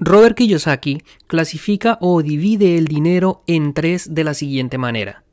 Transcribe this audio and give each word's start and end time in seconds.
Robert 0.00 0.36
Kiyosaki 0.36 1.02
clasifica 1.26 1.98
o 2.00 2.22
divide 2.22 2.78
el 2.78 2.84
dinero 2.84 3.42
en 3.48 3.74
tres 3.74 4.14
de 4.14 4.22
la 4.22 4.32
siguiente 4.32 4.78
manera. 4.78 5.24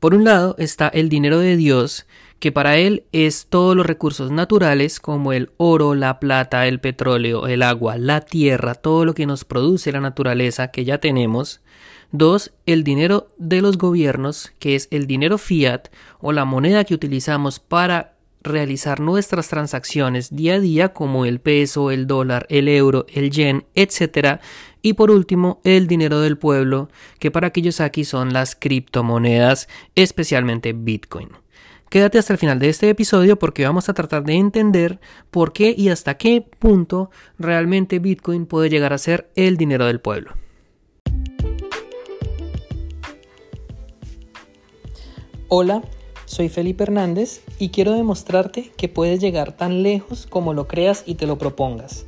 Por 0.00 0.12
un 0.12 0.24
lado 0.24 0.56
está 0.58 0.88
el 0.88 1.08
dinero 1.08 1.38
de 1.38 1.56
Dios, 1.56 2.06
que 2.40 2.50
para 2.50 2.76
él 2.78 3.04
es 3.12 3.46
todos 3.48 3.76
los 3.76 3.86
recursos 3.86 4.32
naturales 4.32 4.98
como 4.98 5.32
el 5.32 5.50
oro, 5.56 5.94
la 5.94 6.18
plata, 6.18 6.66
el 6.66 6.80
petróleo, 6.80 7.46
el 7.46 7.62
agua, 7.62 7.96
la 7.96 8.20
tierra, 8.20 8.74
todo 8.74 9.04
lo 9.04 9.14
que 9.14 9.26
nos 9.26 9.44
produce 9.44 9.92
la 9.92 10.00
naturaleza 10.00 10.72
que 10.72 10.84
ya 10.84 10.98
tenemos. 10.98 11.60
Dos, 12.10 12.52
el 12.66 12.82
dinero 12.82 13.28
de 13.38 13.62
los 13.62 13.78
gobiernos, 13.78 14.52
que 14.58 14.74
es 14.74 14.88
el 14.90 15.06
dinero 15.06 15.38
fiat 15.38 15.88
o 16.20 16.32
la 16.32 16.44
moneda 16.44 16.82
que 16.82 16.94
utilizamos 16.94 17.60
para 17.60 18.17
realizar 18.42 19.00
nuestras 19.00 19.48
transacciones 19.48 20.34
día 20.34 20.54
a 20.54 20.60
día 20.60 20.92
como 20.92 21.24
el 21.24 21.40
peso, 21.40 21.90
el 21.90 22.06
dólar, 22.06 22.46
el 22.48 22.68
euro, 22.68 23.06
el 23.12 23.30
yen, 23.30 23.64
etc. 23.74 24.40
Y 24.82 24.94
por 24.94 25.10
último, 25.10 25.60
el 25.64 25.86
dinero 25.86 26.20
del 26.20 26.38
pueblo, 26.38 26.88
que 27.18 27.30
para 27.30 27.48
aquellos 27.48 27.80
aquí 27.80 28.04
son 28.04 28.32
las 28.32 28.54
criptomonedas, 28.54 29.68
especialmente 29.94 30.72
Bitcoin. 30.72 31.30
Quédate 31.90 32.18
hasta 32.18 32.34
el 32.34 32.38
final 32.38 32.58
de 32.58 32.68
este 32.68 32.90
episodio 32.90 33.38
porque 33.38 33.64
vamos 33.64 33.88
a 33.88 33.94
tratar 33.94 34.22
de 34.22 34.34
entender 34.34 35.00
por 35.30 35.54
qué 35.54 35.74
y 35.76 35.88
hasta 35.88 36.18
qué 36.18 36.44
punto 36.58 37.10
realmente 37.38 37.98
Bitcoin 37.98 38.44
puede 38.44 38.68
llegar 38.68 38.92
a 38.92 38.98
ser 38.98 39.30
el 39.36 39.56
dinero 39.56 39.86
del 39.86 40.00
pueblo. 40.00 40.32
Hola, 45.48 45.80
soy 46.28 46.50
Felipe 46.50 46.84
Hernández 46.84 47.40
y 47.58 47.70
quiero 47.70 47.92
demostrarte 47.92 48.70
que 48.76 48.88
puedes 48.88 49.18
llegar 49.18 49.56
tan 49.56 49.82
lejos 49.82 50.26
como 50.26 50.52
lo 50.52 50.68
creas 50.68 51.02
y 51.06 51.14
te 51.14 51.26
lo 51.26 51.38
propongas. 51.38 52.04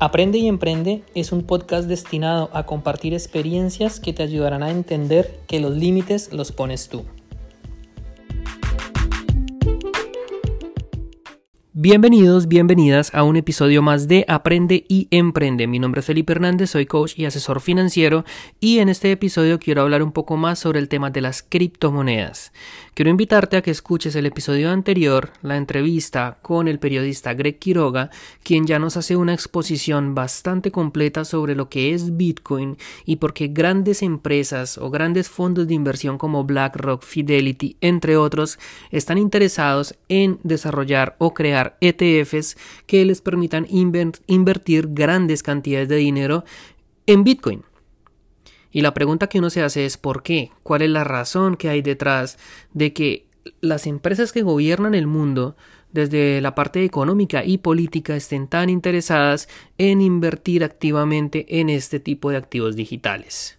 Aprende 0.00 0.38
y 0.38 0.48
Emprende 0.48 1.04
es 1.14 1.32
un 1.32 1.44
podcast 1.44 1.88
destinado 1.88 2.50
a 2.52 2.66
compartir 2.66 3.14
experiencias 3.14 4.00
que 4.00 4.12
te 4.12 4.24
ayudarán 4.24 4.62
a 4.62 4.70
entender 4.70 5.40
que 5.46 5.60
los 5.60 5.74
límites 5.74 6.32
los 6.32 6.50
pones 6.50 6.88
tú. 6.88 7.04
Bienvenidos, 11.78 12.48
bienvenidas 12.48 13.14
a 13.14 13.22
un 13.22 13.36
episodio 13.36 13.82
más 13.82 14.08
de 14.08 14.24
Aprende 14.28 14.86
y 14.88 15.08
Emprende. 15.10 15.66
Mi 15.66 15.78
nombre 15.78 16.00
es 16.00 16.06
Felipe 16.06 16.32
Hernández, 16.32 16.70
soy 16.70 16.86
coach 16.86 17.12
y 17.18 17.26
asesor 17.26 17.60
financiero 17.60 18.24
y 18.60 18.78
en 18.78 18.88
este 18.88 19.12
episodio 19.12 19.58
quiero 19.58 19.82
hablar 19.82 20.02
un 20.02 20.10
poco 20.10 20.38
más 20.38 20.58
sobre 20.58 20.80
el 20.80 20.88
tema 20.88 21.10
de 21.10 21.20
las 21.20 21.42
criptomonedas. 21.42 22.50
Quiero 22.96 23.10
invitarte 23.10 23.58
a 23.58 23.62
que 23.62 23.70
escuches 23.70 24.16
el 24.16 24.24
episodio 24.24 24.70
anterior, 24.70 25.28
la 25.42 25.58
entrevista 25.58 26.38
con 26.40 26.66
el 26.66 26.78
periodista 26.78 27.34
Greg 27.34 27.58
Quiroga, 27.58 28.08
quien 28.42 28.66
ya 28.66 28.78
nos 28.78 28.96
hace 28.96 29.16
una 29.16 29.34
exposición 29.34 30.14
bastante 30.14 30.70
completa 30.70 31.26
sobre 31.26 31.54
lo 31.54 31.68
que 31.68 31.92
es 31.92 32.16
Bitcoin 32.16 32.78
y 33.04 33.16
por 33.16 33.34
qué 33.34 33.48
grandes 33.48 34.00
empresas 34.02 34.78
o 34.78 34.88
grandes 34.88 35.28
fondos 35.28 35.68
de 35.68 35.74
inversión 35.74 36.16
como 36.16 36.44
BlackRock, 36.44 37.02
Fidelity, 37.04 37.76
entre 37.82 38.16
otros, 38.16 38.58
están 38.90 39.18
interesados 39.18 39.94
en 40.08 40.38
desarrollar 40.42 41.16
o 41.18 41.34
crear 41.34 41.76
ETFs 41.82 42.56
que 42.86 43.04
les 43.04 43.20
permitan 43.20 43.66
invertir 43.68 44.88
grandes 44.94 45.42
cantidades 45.42 45.90
de 45.90 45.96
dinero 45.96 46.44
en 47.06 47.24
Bitcoin. 47.24 47.62
Y 48.70 48.82
la 48.82 48.94
pregunta 48.94 49.28
que 49.28 49.38
uno 49.38 49.50
se 49.50 49.62
hace 49.62 49.86
es 49.86 49.96
¿por 49.96 50.22
qué? 50.22 50.50
¿Cuál 50.62 50.82
es 50.82 50.90
la 50.90 51.04
razón 51.04 51.56
que 51.56 51.68
hay 51.68 51.82
detrás 51.82 52.38
de 52.72 52.92
que 52.92 53.26
las 53.60 53.86
empresas 53.86 54.32
que 54.32 54.42
gobiernan 54.42 54.94
el 54.94 55.06
mundo 55.06 55.56
desde 55.92 56.40
la 56.40 56.54
parte 56.54 56.84
económica 56.84 57.44
y 57.44 57.58
política 57.58 58.16
estén 58.16 58.48
tan 58.48 58.68
interesadas 58.68 59.48
en 59.78 60.00
invertir 60.00 60.64
activamente 60.64 61.60
en 61.60 61.70
este 61.70 62.00
tipo 62.00 62.30
de 62.30 62.36
activos 62.36 62.76
digitales? 62.76 63.58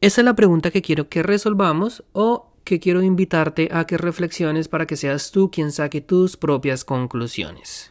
Esa 0.00 0.20
es 0.22 0.24
la 0.24 0.34
pregunta 0.34 0.70
que 0.70 0.80
quiero 0.80 1.08
que 1.08 1.22
resolvamos 1.22 2.04
o 2.12 2.50
que 2.64 2.80
quiero 2.80 3.02
invitarte 3.02 3.68
a 3.72 3.84
que 3.86 3.98
reflexiones 3.98 4.68
para 4.68 4.86
que 4.86 4.96
seas 4.96 5.30
tú 5.30 5.50
quien 5.50 5.72
saque 5.72 6.00
tus 6.00 6.36
propias 6.36 6.84
conclusiones. 6.84 7.89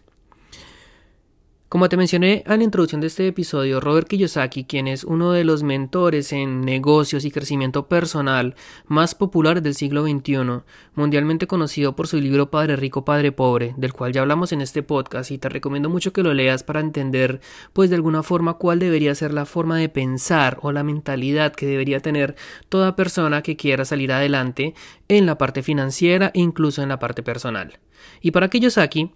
Como 1.69 1.87
te 1.87 1.97
mencioné 1.97 2.41
en 2.47 2.57
la 2.57 2.63
introducción 2.63 2.99
de 2.99 3.05
este 3.05 3.27
episodio, 3.27 3.79
Robert 3.79 4.07
Kiyosaki, 4.07 4.63
quien 4.63 4.87
es 4.87 5.03
uno 5.03 5.33
de 5.33 5.43
los 5.43 5.61
mentores 5.61 6.33
en 6.33 6.61
negocios 6.61 7.25
y 7.25 7.31
crecimiento 7.31 7.87
personal 7.87 8.55
más 8.87 9.13
populares 9.13 9.61
del 9.61 9.75
siglo 9.75 10.01
XXI, 10.01 10.63
mundialmente 10.95 11.45
conocido 11.45 11.95
por 11.95 12.07
su 12.07 12.17
libro 12.17 12.49
Padre 12.49 12.75
Rico, 12.75 13.05
Padre 13.05 13.31
Pobre, 13.31 13.75
del 13.77 13.93
cual 13.93 14.13
ya 14.13 14.21
hablamos 14.21 14.51
en 14.51 14.61
este 14.61 14.81
podcast 14.81 15.29
y 15.29 15.37
te 15.37 15.47
recomiendo 15.47 15.91
mucho 15.91 16.11
que 16.11 16.23
lo 16.23 16.33
leas 16.33 16.63
para 16.63 16.79
entender, 16.79 17.39
pues 17.71 17.91
de 17.91 17.97
alguna 17.97 18.23
forma, 18.23 18.55
cuál 18.55 18.79
debería 18.79 19.13
ser 19.13 19.31
la 19.31 19.45
forma 19.45 19.77
de 19.77 19.89
pensar 19.89 20.57
o 20.63 20.71
la 20.71 20.81
mentalidad 20.81 21.53
que 21.53 21.67
debería 21.67 21.99
tener 21.99 22.35
toda 22.69 22.95
persona 22.95 23.43
que 23.43 23.57
quiera 23.57 23.85
salir 23.85 24.11
adelante 24.11 24.73
en 25.07 25.27
la 25.27 25.37
parte 25.37 25.61
financiera 25.61 26.31
e 26.33 26.39
incluso 26.39 26.81
en 26.81 26.89
la 26.89 26.97
parte 26.97 27.21
personal. 27.21 27.77
Y 28.21 28.31
para 28.31 28.49
Kiyosaki, 28.49 29.11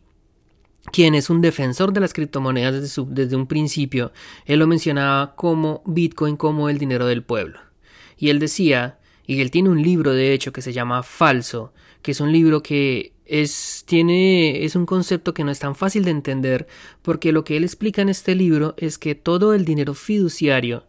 quien 0.91 1.16
es 1.16 1.29
un 1.29 1.41
defensor 1.41 1.94
de 1.94 2.01
las 2.01 2.13
criptomonedas 2.13 2.97
desde, 3.07 3.35
un 3.35 3.47
principio, 3.47 4.11
él 4.45 4.59
lo 4.59 4.67
mencionaba 4.67 5.35
como 5.35 5.81
Bitcoin 5.85 6.35
como 6.35 6.69
el 6.69 6.77
dinero 6.77 7.07
del 7.07 7.23
pueblo. 7.23 7.59
Y 8.17 8.29
él 8.29 8.39
decía, 8.39 8.99
y 9.25 9.41
él 9.41 9.51
tiene 9.51 9.69
un 9.69 9.81
libro 9.81 10.11
de 10.11 10.33
hecho 10.33 10.51
que 10.51 10.61
se 10.61 10.73
llama 10.73 11.03
Falso, 11.03 11.73
que 12.01 12.11
es 12.11 12.19
un 12.19 12.31
libro 12.31 12.61
que 12.61 13.13
es, 13.25 13.83
tiene, 13.88 14.66
es 14.66 14.75
un 14.75 14.85
concepto 14.85 15.33
que 15.33 15.44
no 15.44 15.51
es 15.51 15.59
tan 15.59 15.75
fácil 15.75 16.03
de 16.03 16.11
entender, 16.11 16.67
porque 17.01 17.31
lo 17.31 17.44
que 17.44 17.57
él 17.57 17.63
explica 17.63 18.01
en 18.01 18.09
este 18.09 18.35
libro 18.35 18.75
es 18.77 18.97
que 18.97 19.15
todo 19.15 19.53
el 19.53 19.65
dinero 19.65 19.94
fiduciario, 19.94 20.85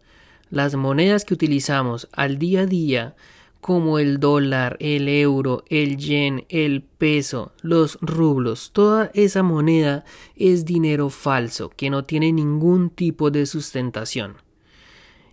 las 0.51 0.75
monedas 0.75 1.25
que 1.25 1.35
utilizamos 1.35 2.09
al 2.13 2.39
día 2.39 2.63
a 2.63 2.67
día, 2.67 3.17
como 3.65 3.99
el 3.99 4.21
dólar, 4.21 4.77
el 4.79 5.09
euro, 5.09 5.65
el 5.71 5.97
yen, 5.97 6.45
el 6.51 6.83
peso, 6.83 7.55
los 7.63 7.97
rublos, 8.03 8.73
toda 8.75 9.11
esa 9.15 9.43
moneda 9.43 10.05
es 10.37 10.67
dinero 10.67 11.09
falso 11.09 11.71
que 11.71 11.89
no 11.89 12.05
tiene 12.05 12.31
ningún 12.31 12.91
tipo 12.91 13.31
de 13.31 13.47
sustentación. 13.47 14.37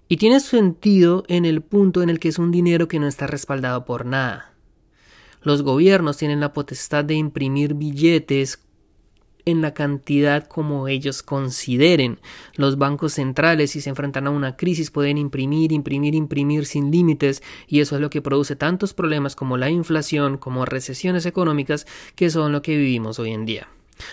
Y 0.08 0.16
tiene 0.16 0.40
sentido 0.40 1.26
en 1.28 1.44
el 1.44 1.62
punto 1.62 2.02
en 2.02 2.10
el 2.10 2.20
que 2.20 2.30
es 2.30 2.40
un 2.40 2.52
dinero 2.52 2.88
que 2.88 3.00
no 3.00 3.08
está 3.10 3.28
respaldado 3.28 3.84
por 3.84 4.06
nada. 4.06 4.54
Los 5.42 5.62
gobiernos 5.62 6.16
tienen 6.16 6.40
la 6.40 6.54
potestad 6.54 7.04
de 7.04 7.16
imprimir 7.16 7.74
billetes 7.74 8.64
en 9.46 9.62
la 9.62 9.74
cantidad 9.74 10.48
como 10.48 10.88
ellos 10.88 11.24
consideren. 11.24 12.20
Los 12.56 12.78
bancos 12.78 13.14
centrales, 13.14 13.72
si 13.72 13.82
se 13.82 13.90
enfrentan 13.90 14.28
a 14.28 14.32
una 14.32 14.56
crisis, 14.56 14.92
pueden 14.92 15.18
imprimir, 15.18 15.72
imprimir, 15.72 16.16
imprimir 16.16 16.66
sin 16.66 16.92
límites 16.92 17.44
y 17.68 17.80
eso 17.80 17.96
es 17.96 18.02
lo 18.02 18.10
que 18.10 18.22
produce 18.22 18.56
tantos 18.56 18.94
problemas 18.94 19.36
como 19.36 19.58
la 19.58 19.70
inflación, 19.70 20.38
como 20.38 20.66
recesiones 20.66 21.26
económicas, 21.26 21.88
que 22.16 22.30
son 22.30 22.52
lo 22.52 22.62
que 22.62 22.78
vivimos 22.78 23.20
hoy 23.20 23.32
en 23.32 23.46
día. 23.46 23.68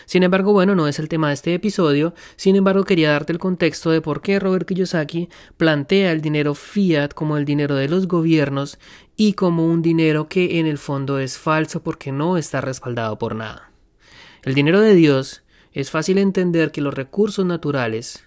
Sin 0.05 0.22
embargo, 0.22 0.53
bueno, 0.53 0.75
no 0.75 0.89
es 0.89 0.99
el 0.99 1.09
tema 1.09 1.28
de 1.28 1.34
este 1.34 1.55
episodio, 1.55 2.15
sin 2.37 2.56
embargo 2.56 2.84
quería 2.84 3.10
darte 3.10 3.33
el 3.33 3.39
contexto 3.39 3.91
de 3.91 4.00
por 4.00 4.21
qué 4.21 4.39
Robert 4.39 4.66
Kiyosaki 4.66 5.28
plantea 5.56 6.12
el 6.12 6.21
dinero 6.21 6.55
fiat 6.55 7.12
como 7.15 7.37
el 7.37 7.45
dinero 7.45 7.75
de 7.75 7.89
los 7.89 8.06
gobiernos 8.06 8.78
y 9.16 9.33
como 9.33 9.66
un 9.66 9.83
dinero 9.83 10.28
que 10.28 10.59
en 10.59 10.66
el 10.66 10.78
fondo 10.78 11.19
es 11.19 11.39
falso 11.39 11.83
porque 11.83 12.12
no 12.12 12.37
está 12.37 12.60
respaldado 12.60 13.19
por 13.19 13.34
nada. 13.34 13.68
El 14.48 14.54
dinero 14.54 14.81
de 14.81 14.94
Dios 14.94 15.42
es 15.72 15.91
fácil 15.91 16.16
entender 16.16 16.72
que 16.72 16.81
los 16.81 16.94
recursos 16.94 17.44
naturales 17.44 18.25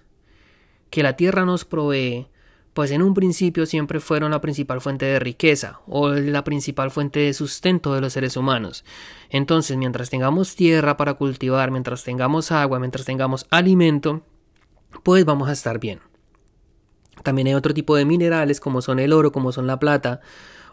que 0.91 1.01
la 1.01 1.15
tierra 1.15 1.45
nos 1.45 1.65
provee, 1.65 2.27
pues 2.75 2.91
en 2.91 3.01
un 3.01 3.15
principio 3.15 3.65
siempre 3.65 3.99
fueron 3.99 4.29
la 4.29 4.39
principal 4.39 4.81
fuente 4.81 5.07
de 5.07 5.17
riqueza 5.17 5.79
o 5.87 6.09
la 6.09 6.43
principal 6.43 6.91
fuente 6.91 7.21
de 7.21 7.33
sustento 7.33 7.95
de 7.95 8.01
los 8.01 8.13
seres 8.13 8.37
humanos. 8.37 8.85
Entonces, 9.31 9.77
mientras 9.77 10.11
tengamos 10.11 10.55
tierra 10.55 10.95
para 10.95 11.15
cultivar, 11.15 11.71
mientras 11.71 12.03
tengamos 12.03 12.51
agua, 12.51 12.77
mientras 12.77 13.03
tengamos 13.03 13.47
alimento, 13.49 14.21
pues 15.01 15.25
vamos 15.25 15.49
a 15.49 15.53
estar 15.53 15.79
bien. 15.79 16.01
También 17.23 17.47
hay 17.47 17.55
otro 17.55 17.73
tipo 17.73 17.95
de 17.95 18.05
minerales 18.05 18.59
como 18.59 18.83
son 18.83 18.99
el 18.99 19.11
oro, 19.11 19.31
como 19.31 19.51
son 19.51 19.65
la 19.65 19.79
plata, 19.79 20.21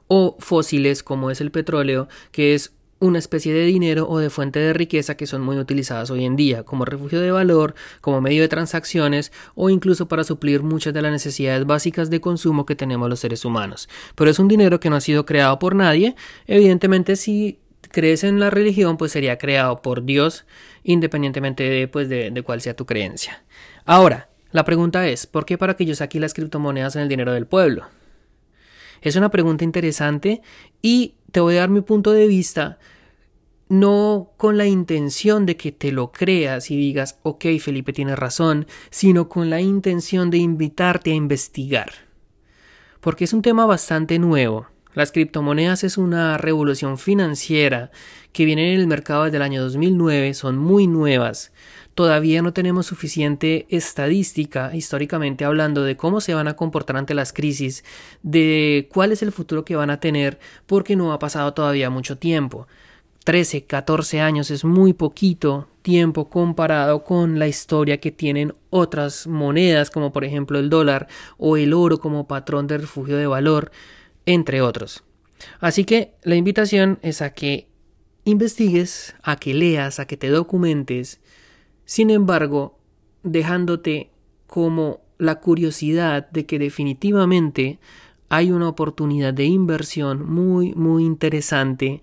o 0.09 0.37
fósiles 0.41 1.03
como 1.03 1.31
es 1.31 1.41
el 1.41 1.51
petróleo, 1.51 2.07
que 2.33 2.53
es 2.53 2.75
una 3.01 3.19
especie 3.19 3.53
de 3.53 3.65
dinero 3.65 4.09
o 4.09 4.19
de 4.19 4.31
fuente 4.31 4.59
de 4.59 4.73
riqueza 4.73 5.17
que 5.17 5.27
son 5.27 5.43
muy 5.43 5.59
utilizadas 5.59 6.11
hoy 6.11 6.25
en 6.25 6.37
día 6.37 6.65
como 6.65 6.85
refugio 6.85 7.21
de 7.21 7.31
valor, 7.31 7.75
como 8.01 8.21
medio 8.21 8.43
de 8.43 8.49
transacciones 8.49 9.33
o 9.55 9.71
incluso 9.71 10.09
para 10.09 10.25
suplir 10.25 10.63
muchas 10.63 10.93
de 10.95 11.03
las 11.03 11.13
necesidades 11.13 11.65
básicas 11.65 12.11
de 12.11 12.21
consumo 12.21 12.67
que 12.67 12.75
tenemos 12.75 13.09
los 13.09 13.21
seres 13.21 13.45
humanos. 13.45 13.89
Pero 14.15 14.31
es 14.31 14.39
un 14.39 14.49
dinero 14.49 14.81
que 14.81 14.91
no 14.91 14.97
ha 14.97 15.01
sido 15.01 15.27
creado 15.27 15.59
por 15.59 15.75
nadie. 15.75 16.17
Evidentemente 16.47 17.17
si 17.17 17.61
crees 17.91 18.25
en 18.25 18.41
la 18.41 18.51
religión 18.51 18.97
pues 18.97 19.13
sería 19.13 19.39
creado 19.39 19.81
por 19.81 20.05
Dios 20.05 20.45
independientemente 20.83 21.69
de, 21.69 21.89
pues, 21.89 22.09
de, 22.09 22.43
cuál 22.45 22.61
sea 22.61 22.75
tu 22.75 22.87
creencia. 22.87 23.45
Ahora, 23.85 24.29
la 24.53 24.65
pregunta 24.65 25.07
es, 25.07 25.27
¿por 25.27 25.45
qué 25.45 25.59
para 25.59 25.75
que 25.75 25.85
yo 25.85 25.95
saque 25.95 26.19
las 26.19 26.35
criptomonedas 26.35 26.97
en 26.97 27.03
el 27.03 27.09
dinero 27.09 27.33
del 27.33 27.47
pueblo? 27.47 27.87
Es 29.03 29.15
una 29.17 29.31
pregunta 29.31 29.65
interesante 29.65 30.41
y 30.83 31.15
te 31.33 31.41
voy 31.41 31.57
a 31.57 31.61
dar 31.61 31.69
mi 31.69 31.81
punto 31.81 32.13
de 32.13 32.27
vista 32.27 32.79
no 33.69 34.33
con 34.37 34.57
la 34.57 34.67
intención 34.67 35.47
de 35.47 35.57
que 35.57 35.73
te 35.73 35.93
lo 35.93 36.11
creas 36.11 36.71
y 36.71 36.77
digas, 36.77 37.19
ok, 37.23 37.45
Felipe 37.61 37.93
tiene 37.93 38.17
razón, 38.17 38.67
sino 38.91 39.29
con 39.29 39.51
la 39.51 39.61
intención 39.61 40.31
de 40.31 40.39
invitarte 40.39 41.13
a 41.13 41.15
investigar. 41.15 41.91
Porque 43.01 43.25
es 43.25 43.33
un 43.33 43.43
tema 43.43 43.67
bastante 43.67 44.19
nuevo. 44.19 44.67
Las 44.95 45.13
criptomonedas 45.13 45.85
es 45.85 45.99
una 45.99 46.39
revolución 46.39 46.99
financiera 46.99 47.91
que 48.33 48.45
viene 48.45 48.75
en 48.75 48.81
el 48.81 48.87
mercado 48.87 49.25
desde 49.25 49.37
el 49.37 49.43
año 49.43 49.63
2009, 49.63 50.35
son 50.35 50.57
muy 50.57 50.87
nuevas. 50.87 51.53
Todavía 51.99 52.43
no 52.43 52.53
tenemos 52.53 52.87
suficiente 52.87 53.67
estadística, 53.71 54.71
históricamente 54.73 55.45
hablando, 55.45 55.83
de 55.83 55.97
cómo 55.97 56.21
se 56.21 56.33
van 56.33 56.47
a 56.47 56.55
comportar 56.55 56.97
ante 56.97 57.13
las 57.13 57.33
crisis, 57.33 57.83
de 58.23 58.89
cuál 58.93 59.11
es 59.11 59.21
el 59.25 59.33
futuro 59.33 59.65
que 59.65 59.75
van 59.75 59.91
a 59.91 59.99
tener, 59.99 60.39
porque 60.67 60.95
no 60.95 61.13
ha 61.13 61.19
pasado 61.19 61.55
todavía 61.55 61.91
mucho 61.91 62.17
tiempo. 62.17 62.69
13, 63.25 63.65
14 63.65 64.21
años 64.21 64.53
es 64.53 64.65
muy 64.65 64.93
poquito 64.93 65.67
tiempo 65.83 66.31
comparado 66.31 67.03
con 67.03 67.41
la 67.41 67.49
historia 67.49 67.99
que 67.99 68.13
tienen 68.13 68.55
otras 68.71 69.27
monedas 69.27 69.91
como 69.91 70.13
por 70.13 70.25
ejemplo 70.25 70.61
el 70.61 70.71
dólar 70.71 71.09
o 71.37 71.57
el 71.57 71.73
oro 71.73 71.99
como 71.99 72.29
patrón 72.29 72.69
de 72.69 72.79
refugio 72.79 73.17
de 73.17 73.27
valor, 73.27 73.73
entre 74.25 74.63
otros. 74.63 75.03
Así 75.59 75.85
que 75.85 76.15
la 76.23 76.37
invitación 76.37 77.01
es 77.03 77.23
a 77.23 77.35
que 77.35 77.67
investigues, 78.23 79.17
a 79.25 79.35
que 79.35 79.53
leas, 79.53 79.99
a 79.99 80.07
que 80.07 80.17
te 80.17 80.29
documentes, 80.29 81.19
sin 81.89 82.11
embargo, 82.11 82.79
dejándote 83.23 84.11
como 84.47 85.01
la 85.17 85.37
curiosidad 85.37 86.29
de 86.29 86.45
que 86.45 86.59
definitivamente 86.59 87.79
hay 88.29 88.53
una 88.53 88.69
oportunidad 88.69 89.33
de 89.33 89.47
inversión 89.47 90.31
muy, 90.31 90.75
muy 90.75 91.07
interesante 91.07 92.03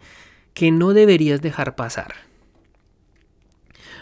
que 0.55 0.71
no 0.71 0.93
deberías 0.93 1.39
dejar 1.39 1.75
pasar. 1.75 2.15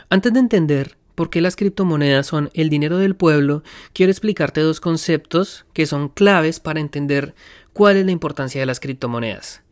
Antes 0.10 0.32
de 0.32 0.40
entender 0.40 0.96
por 1.16 1.30
qué 1.30 1.42
las 1.42 1.58
criptomonedas 1.58 2.28
son 2.28 2.50
el 2.54 2.70
dinero 2.70 2.98
del 2.98 3.18
pueblo, 3.18 3.62
quiero 3.92 4.10
explicarte 4.10 4.62
dos 4.62 4.80
conceptos 4.80 5.66
que 5.74 5.86
son 5.86 6.08
claves 6.08 6.62
para 6.62 6.80
entender 6.80 7.36
cuál 7.74 7.98
es 7.98 8.06
la 8.06 8.14
importancia 8.14 8.62
de 8.62 8.68
las 8.68 8.80
criptomonedas, 8.80 9.64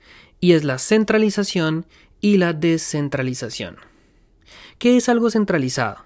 y 0.42 0.52
es 0.52 0.66
la 0.66 0.78
centralización 0.78 1.86
y 2.20 2.36
la 2.36 2.52
descentralización. 2.52 3.91
¿Qué 4.82 4.98
es 4.98 5.10
algo 5.10 5.30
centralizado? 5.30 5.98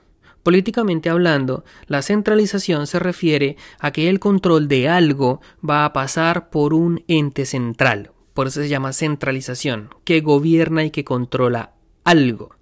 Políticamente 0.44 1.10
hablando, 1.10 1.64
la 1.88 2.02
centralización 2.02 2.88
se 2.88 3.00
refiere 3.00 3.56
a 3.80 3.92
que 3.92 4.10
el 4.10 4.20
control 4.20 4.68
de 4.68 4.90
algo 4.90 5.40
va 5.68 5.86
a 5.86 5.94
pasar 5.94 6.50
por 6.50 6.74
un 6.74 7.02
ente 7.08 7.46
central, 7.46 8.12
por 8.34 8.48
eso 8.48 8.62
se 8.62 8.68
llama 8.68 8.92
centralización, 8.92 9.92
que 10.04 10.20
gobierna 10.20 10.84
y 10.84 10.92
que 10.92 11.06
controla 11.06 11.72
algo. 12.04 12.54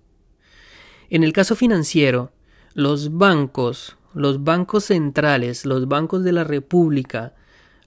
En 1.10 1.24
el 1.24 1.34
caso 1.34 1.56
financiero, 1.56 2.32
los 2.76 3.18
bancos, 3.18 3.98
los 4.14 4.44
bancos 4.44 4.84
centrales, 4.84 5.66
los 5.66 5.88
bancos 5.88 6.24
de 6.24 6.32
la 6.32 6.44
República, 6.44 7.34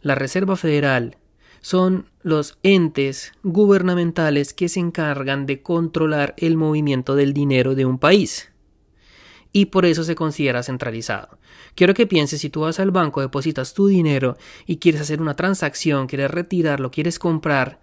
la 0.03 0.17
Reserva 0.17 0.57
Federal, 0.57 1.17
son 1.61 2.07
los 2.23 2.59
entes 2.63 3.33
gubernamentales 3.43 4.53
que 4.53 4.69
se 4.69 4.81
encargan 4.81 5.47
de 5.47 5.63
controlar 5.63 6.35
el 6.39 6.57
movimiento 6.57 7.15
del 7.15 7.33
dinero 7.33 7.75
de 7.75 7.87
un 7.87 7.99
país 7.99 8.51
y 9.53 9.67
por 9.67 9.87
eso 9.87 10.05
se 10.05 10.15
considera 10.15 10.63
centralizado. 10.63 11.39
Quiero 11.75 11.95
que 11.95 12.07
pienses 12.07 12.43
si 12.43 12.51
tú 12.51 12.61
vas 12.61 12.79
al 12.79 12.91
banco, 12.91 13.23
depositas 13.23 13.73
tu 13.73 13.87
dinero 13.87 14.37
y 14.67 14.77
quieres 14.77 15.01
hacer 15.01 15.23
una 15.23 15.35
transacción, 15.35 16.07
quieres 16.07 16.31
retirarlo, 16.31 16.91
quieres 16.91 17.19
comprar, 17.19 17.81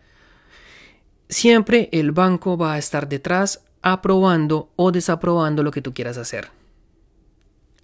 siempre 1.30 1.90
el 1.92 2.12
banco 2.12 2.58
va 2.58 2.74
a 2.74 2.78
estar 2.78 3.10
detrás 3.10 3.66
aprobando 3.82 4.72
o 4.76 4.92
desaprobando 4.92 5.64
lo 5.64 5.72
que 5.72 5.82
tú 5.82 5.94
quieras 5.94 6.18
hacer. 6.18 6.50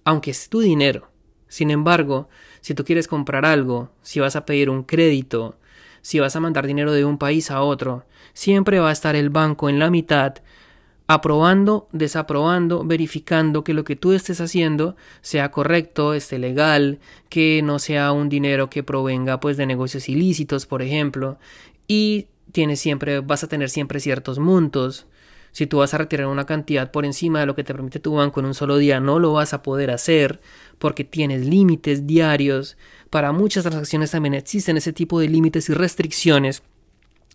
Aunque 0.04 0.30
es 0.30 0.48
tu 0.48 0.60
dinero. 0.60 1.10
Sin 1.48 1.70
embargo, 1.70 2.28
si 2.60 2.74
tú 2.74 2.84
quieres 2.84 3.08
comprar 3.08 3.44
algo, 3.44 3.90
si 4.02 4.20
vas 4.20 4.36
a 4.36 4.46
pedir 4.46 4.70
un 4.70 4.84
crédito, 4.84 5.58
si 6.02 6.20
vas 6.20 6.36
a 6.36 6.40
mandar 6.40 6.66
dinero 6.66 6.92
de 6.92 7.04
un 7.04 7.18
país 7.18 7.50
a 7.50 7.62
otro, 7.62 8.04
siempre 8.32 8.80
va 8.80 8.90
a 8.90 8.92
estar 8.92 9.16
el 9.16 9.30
banco 9.30 9.68
en 9.68 9.78
la 9.78 9.90
mitad 9.90 10.34
aprobando, 11.12 11.88
desaprobando, 11.90 12.84
verificando 12.84 13.64
que 13.64 13.74
lo 13.74 13.82
que 13.82 13.96
tú 13.96 14.12
estés 14.12 14.40
haciendo 14.40 14.94
sea 15.22 15.50
correcto, 15.50 16.14
esté 16.14 16.38
legal, 16.38 17.00
que 17.28 17.62
no 17.64 17.80
sea 17.80 18.12
un 18.12 18.28
dinero 18.28 18.70
que 18.70 18.84
provenga 18.84 19.40
pues 19.40 19.56
de 19.56 19.66
negocios 19.66 20.08
ilícitos, 20.08 20.66
por 20.66 20.82
ejemplo, 20.82 21.40
y 21.88 22.28
tienes 22.52 22.78
siempre 22.78 23.18
vas 23.18 23.42
a 23.42 23.48
tener 23.48 23.70
siempre 23.70 23.98
ciertos 23.98 24.38
montos. 24.38 25.06
Si 25.50 25.66
tú 25.66 25.78
vas 25.78 25.94
a 25.94 25.98
retirar 25.98 26.28
una 26.28 26.46
cantidad 26.46 26.92
por 26.92 27.04
encima 27.04 27.40
de 27.40 27.46
lo 27.46 27.56
que 27.56 27.64
te 27.64 27.74
permite 27.74 27.98
tu 27.98 28.14
banco 28.14 28.38
en 28.38 28.46
un 28.46 28.54
solo 28.54 28.76
día, 28.76 29.00
no 29.00 29.18
lo 29.18 29.32
vas 29.32 29.52
a 29.52 29.64
poder 29.64 29.90
hacer 29.90 30.40
porque 30.78 31.02
tienes 31.02 31.44
límites 31.44 32.06
diarios. 32.06 32.76
Para 33.10 33.32
muchas 33.32 33.64
transacciones 33.64 34.12
también 34.12 34.34
existen 34.34 34.76
ese 34.76 34.92
tipo 34.92 35.20
de 35.20 35.28
límites 35.28 35.68
y 35.68 35.74
restricciones 35.74 36.62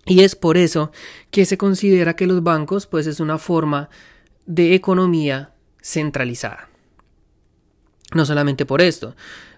y 0.06 0.22
es 0.22 0.36
por 0.36 0.57
eso 0.57 0.92
que 1.31 1.45
se 1.45 1.57
considera 1.57 2.16
que 2.16 2.27
los 2.27 2.44
bancos 2.44 2.88
pues 2.88 3.07
es 3.07 3.19
una 3.19 3.38
forma 3.38 3.89
de 4.45 4.75
economía 4.75 5.54
centralizada. 5.81 6.69
No 8.13 8.25
solamente 8.25 8.66
por 8.66 8.81
esto, 8.81 9.16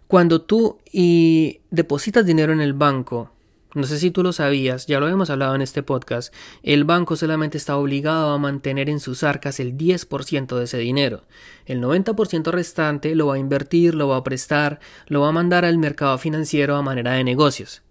cuando 0.07 0.41
tú 0.41 0.79
y 0.91 1.59
depositas 1.69 2.25
dinero 2.25 2.53
en 2.53 2.61
el 2.61 2.73
banco, 2.73 3.31
no 3.77 3.83
sé 3.83 3.99
si 3.99 4.11
tú 4.11 4.23
lo 4.23 4.33
sabías, 4.33 4.87
ya 4.87 4.99
lo 4.99 5.07
hemos 5.07 5.29
hablado 5.29 5.55
en 5.55 5.61
este 5.61 5.83
podcast, 5.83 6.33
el 6.63 6.83
banco 6.83 7.15
solamente 7.15 7.57
está 7.57 7.77
obligado 7.77 8.31
a 8.31 8.37
mantener 8.37 8.89
en 8.89 8.99
sus 8.99 9.23
arcas 9.23 9.59
el 9.59 9.77
10% 9.77 10.57
de 10.57 10.63
ese 10.63 10.77
dinero. 10.79 11.23
El 11.65 11.81
90% 11.81 12.51
restante 12.51 13.15
lo 13.15 13.27
va 13.27 13.35
a 13.35 13.39
invertir, 13.39 13.95
lo 13.95 14.07
va 14.07 14.17
a 14.17 14.23
prestar, 14.23 14.79
lo 15.07 15.21
va 15.21 15.29
a 15.29 15.31
mandar 15.31 15.63
al 15.63 15.77
mercado 15.77 16.17
financiero 16.17 16.75
a 16.75 16.81
manera 16.81 17.13
de 17.13 17.23
negocios. 17.23 17.83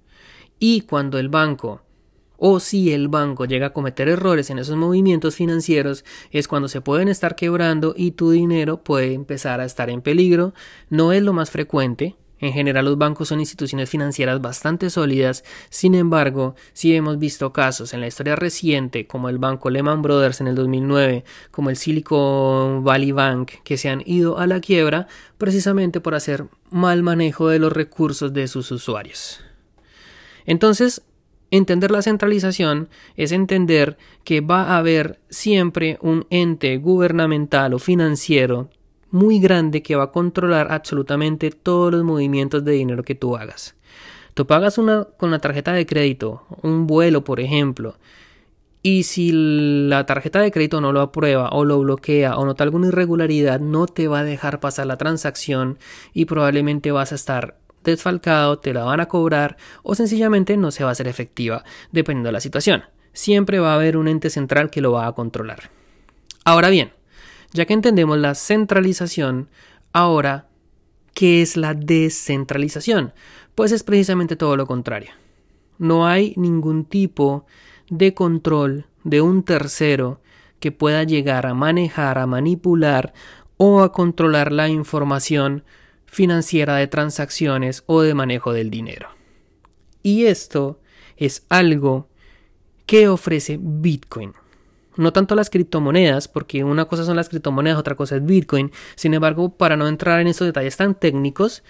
Y 0.58 0.82
cuando 0.82 1.18
el 1.18 1.28
banco 1.28 1.82
o 2.38 2.60
si 2.60 2.92
el 2.92 3.08
banco 3.08 3.44
llega 3.44 3.68
a 3.68 3.72
cometer 3.72 4.08
errores 4.08 4.50
en 4.50 4.58
esos 4.58 4.76
movimientos 4.76 5.36
financieros 5.36 6.04
es 6.30 6.48
cuando 6.48 6.68
se 6.68 6.80
pueden 6.80 7.08
estar 7.08 7.36
quebrando 7.36 7.94
y 7.96 8.12
tu 8.12 8.30
dinero 8.30 8.82
puede 8.82 9.14
empezar 9.14 9.60
a 9.60 9.64
estar 9.64 9.88
en 9.88 10.02
peligro. 10.02 10.52
No 10.90 11.12
es 11.12 11.22
lo 11.22 11.32
más 11.32 11.50
frecuente. 11.50 12.16
En 12.38 12.52
general 12.52 12.84
los 12.84 12.98
bancos 12.98 13.28
son 13.28 13.40
instituciones 13.40 13.88
financieras 13.88 14.40
bastante 14.40 14.90
sólidas, 14.90 15.42
sin 15.70 15.94
embargo, 15.94 16.54
sí 16.74 16.94
hemos 16.94 17.18
visto 17.18 17.52
casos 17.52 17.94
en 17.94 18.00
la 18.00 18.06
historia 18.06 18.36
reciente 18.36 19.06
como 19.06 19.28
el 19.28 19.38
banco 19.38 19.70
Lehman 19.70 20.02
Brothers 20.02 20.40
en 20.40 20.48
el 20.48 20.54
2009, 20.54 21.24
como 21.50 21.70
el 21.70 21.76
Silicon 21.76 22.84
Valley 22.84 23.12
Bank, 23.12 23.52
que 23.64 23.78
se 23.78 23.88
han 23.88 24.02
ido 24.04 24.38
a 24.38 24.46
la 24.46 24.60
quiebra 24.60 25.08
precisamente 25.38 26.00
por 26.00 26.14
hacer 26.14 26.46
mal 26.70 27.02
manejo 27.02 27.48
de 27.48 27.58
los 27.58 27.72
recursos 27.72 28.32
de 28.32 28.48
sus 28.48 28.70
usuarios. 28.70 29.40
Entonces, 30.44 31.02
Entender 31.50 31.92
la 31.92 32.02
centralización 32.02 32.88
es 33.16 33.30
entender 33.30 33.96
que 34.24 34.40
va 34.40 34.64
a 34.64 34.78
haber 34.78 35.20
siempre 35.30 35.96
un 36.00 36.26
ente 36.28 36.76
gubernamental 36.76 37.72
o 37.72 37.78
financiero 37.78 38.68
muy 39.10 39.38
grande 39.38 39.82
que 39.82 39.96
va 39.96 40.04
a 40.04 40.12
controlar 40.12 40.72
absolutamente 40.72 41.50
todos 41.50 41.92
los 41.92 42.04
movimientos 42.04 42.64
de 42.64 42.72
dinero 42.72 43.02
que 43.02 43.14
tú 43.14 43.36
hagas. 43.36 43.74
Tú 44.34 44.46
pagas 44.46 44.78
una 44.78 45.04
con 45.16 45.30
la 45.30 45.38
tarjeta 45.38 45.72
de 45.72 45.86
crédito, 45.86 46.42
un 46.62 46.86
vuelo, 46.86 47.24
por 47.24 47.40
ejemplo, 47.40 47.96
y 48.86 49.02
si 49.02 49.32
la 49.32 50.06
tarjeta 50.06 50.40
de 50.40 50.52
crédito 50.52 50.80
no 50.80 50.92
lo 50.92 51.00
aprueba 51.00 51.48
o 51.48 51.64
lo 51.64 51.80
bloquea 51.80 52.36
o 52.36 52.46
nota 52.46 52.62
alguna 52.62 52.86
irregularidad, 52.86 53.58
no 53.58 53.86
te 53.86 54.06
va 54.06 54.20
a 54.20 54.24
dejar 54.24 54.60
pasar 54.60 54.86
la 54.86 54.96
transacción 54.96 55.78
y 56.12 56.26
probablemente 56.26 56.92
vas 56.92 57.10
a 57.10 57.16
estar 57.16 57.58
desfalcado, 57.82 58.60
te 58.60 58.72
la 58.72 58.84
van 58.84 59.00
a 59.00 59.08
cobrar 59.08 59.56
o 59.82 59.96
sencillamente 59.96 60.56
no 60.56 60.70
se 60.70 60.84
va 60.84 60.90
a 60.90 60.92
hacer 60.92 61.08
efectiva, 61.08 61.64
dependiendo 61.90 62.28
de 62.28 62.34
la 62.34 62.40
situación. 62.40 62.84
Siempre 63.12 63.58
va 63.58 63.72
a 63.72 63.74
haber 63.74 63.96
un 63.96 64.06
ente 64.06 64.30
central 64.30 64.70
que 64.70 64.80
lo 64.80 64.92
va 64.92 65.08
a 65.08 65.12
controlar. 65.14 65.70
Ahora 66.44 66.68
bien, 66.68 66.92
ya 67.56 67.64
que 67.64 67.74
entendemos 67.74 68.18
la 68.18 68.34
centralización, 68.34 69.48
ahora, 69.92 70.48
¿qué 71.14 71.42
es 71.42 71.56
la 71.56 71.74
descentralización? 71.74 73.14
Pues 73.54 73.72
es 73.72 73.82
precisamente 73.82 74.36
todo 74.36 74.56
lo 74.56 74.66
contrario. 74.66 75.10
No 75.78 76.06
hay 76.06 76.34
ningún 76.36 76.84
tipo 76.84 77.46
de 77.90 78.14
control 78.14 78.86
de 79.04 79.20
un 79.20 79.42
tercero 79.42 80.20
que 80.60 80.72
pueda 80.72 81.04
llegar 81.04 81.46
a 81.46 81.54
manejar, 81.54 82.18
a 82.18 82.26
manipular 82.26 83.12
o 83.56 83.82
a 83.82 83.92
controlar 83.92 84.52
la 84.52 84.68
información 84.68 85.64
financiera 86.06 86.76
de 86.76 86.86
transacciones 86.86 87.82
o 87.86 88.02
de 88.02 88.14
manejo 88.14 88.52
del 88.52 88.70
dinero. 88.70 89.08
Y 90.02 90.26
esto 90.26 90.80
es 91.16 91.46
algo 91.48 92.08
que 92.86 93.08
ofrece 93.08 93.58
Bitcoin. 93.60 94.32
No 94.96 95.12
tanto 95.12 95.34
las 95.34 95.50
criptomonedas, 95.50 96.28
porque 96.28 96.64
una 96.64 96.86
cosa 96.86 97.04
son 97.04 97.16
las 97.16 97.28
criptomonedas, 97.28 97.78
otra 97.78 97.96
cosa 97.96 98.16
es 98.16 98.24
Bitcoin. 98.24 98.72
Sin 98.94 99.14
embargo, 99.14 99.50
para 99.50 99.76
no 99.76 99.88
entrar 99.88 100.20
en 100.20 100.26
estos 100.26 100.46
detalles 100.46 100.76
tan 100.76 100.94
técnicos, 100.94 101.62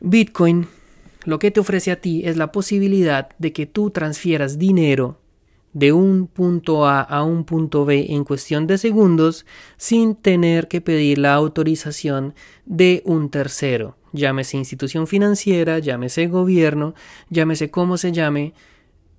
Bitcoin 0.00 0.66
lo 1.24 1.38
que 1.38 1.50
te 1.50 1.60
ofrece 1.60 1.90
a 1.90 2.00
ti 2.00 2.22
es 2.24 2.36
la 2.36 2.52
posibilidad 2.52 3.28
de 3.38 3.52
que 3.52 3.66
tú 3.66 3.90
transfieras 3.90 4.58
dinero 4.58 5.18
de 5.72 5.92
un 5.92 6.26
punto 6.26 6.86
A 6.86 7.00
a 7.00 7.22
un 7.22 7.44
punto 7.44 7.84
B 7.84 8.06
en 8.10 8.24
cuestión 8.24 8.66
de 8.66 8.78
segundos 8.78 9.46
sin 9.76 10.16
tener 10.16 10.66
que 10.66 10.80
pedir 10.80 11.18
la 11.18 11.34
autorización 11.34 12.34
de 12.64 13.02
un 13.04 13.30
tercero, 13.30 13.96
llámese 14.12 14.56
institución 14.56 15.06
financiera, 15.06 15.78
llámese 15.78 16.26
gobierno, 16.26 16.94
llámese 17.28 17.70
como 17.70 17.98
se 17.98 18.12
llame, 18.12 18.54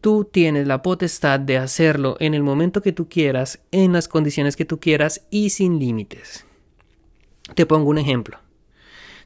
tú 0.01 0.25
tienes 0.25 0.67
la 0.67 0.81
potestad 0.81 1.39
de 1.39 1.57
hacerlo 1.57 2.17
en 2.19 2.33
el 2.33 2.43
momento 2.43 2.81
que 2.81 2.91
tú 2.91 3.07
quieras, 3.07 3.59
en 3.71 3.93
las 3.93 4.07
condiciones 4.07 4.55
que 4.55 4.65
tú 4.65 4.79
quieras 4.79 5.25
y 5.29 5.51
sin 5.51 5.79
límites. 5.79 6.45
Te 7.55 7.65
pongo 7.65 7.89
un 7.89 7.99
ejemplo. 7.99 8.39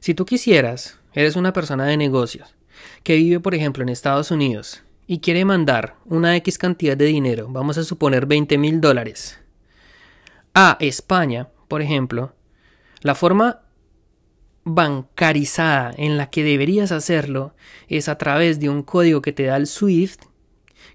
Si 0.00 0.14
tú 0.14 0.26
quisieras, 0.26 1.00
eres 1.14 1.34
una 1.34 1.52
persona 1.52 1.86
de 1.86 1.96
negocios, 1.96 2.54
que 3.02 3.16
vive 3.16 3.40
por 3.40 3.54
ejemplo 3.54 3.82
en 3.82 3.88
Estados 3.88 4.30
Unidos, 4.30 4.82
y 5.06 5.20
quiere 5.20 5.44
mandar 5.44 5.96
una 6.04 6.36
X 6.36 6.58
cantidad 6.58 6.96
de 6.96 7.06
dinero, 7.06 7.48
vamos 7.48 7.78
a 7.78 7.84
suponer 7.84 8.26
20 8.26 8.58
mil 8.58 8.80
dólares, 8.80 9.38
a 10.52 10.76
España, 10.80 11.48
por 11.68 11.82
ejemplo, 11.82 12.34
la 13.02 13.14
forma 13.14 13.60
bancarizada 14.64 15.94
en 15.96 16.16
la 16.16 16.28
que 16.28 16.42
deberías 16.42 16.92
hacerlo 16.92 17.54
es 17.88 18.08
a 18.08 18.18
través 18.18 18.58
de 18.58 18.68
un 18.68 18.82
código 18.82 19.22
que 19.22 19.32
te 19.32 19.44
da 19.44 19.56
el 19.56 19.66
SWIFT 19.66 20.24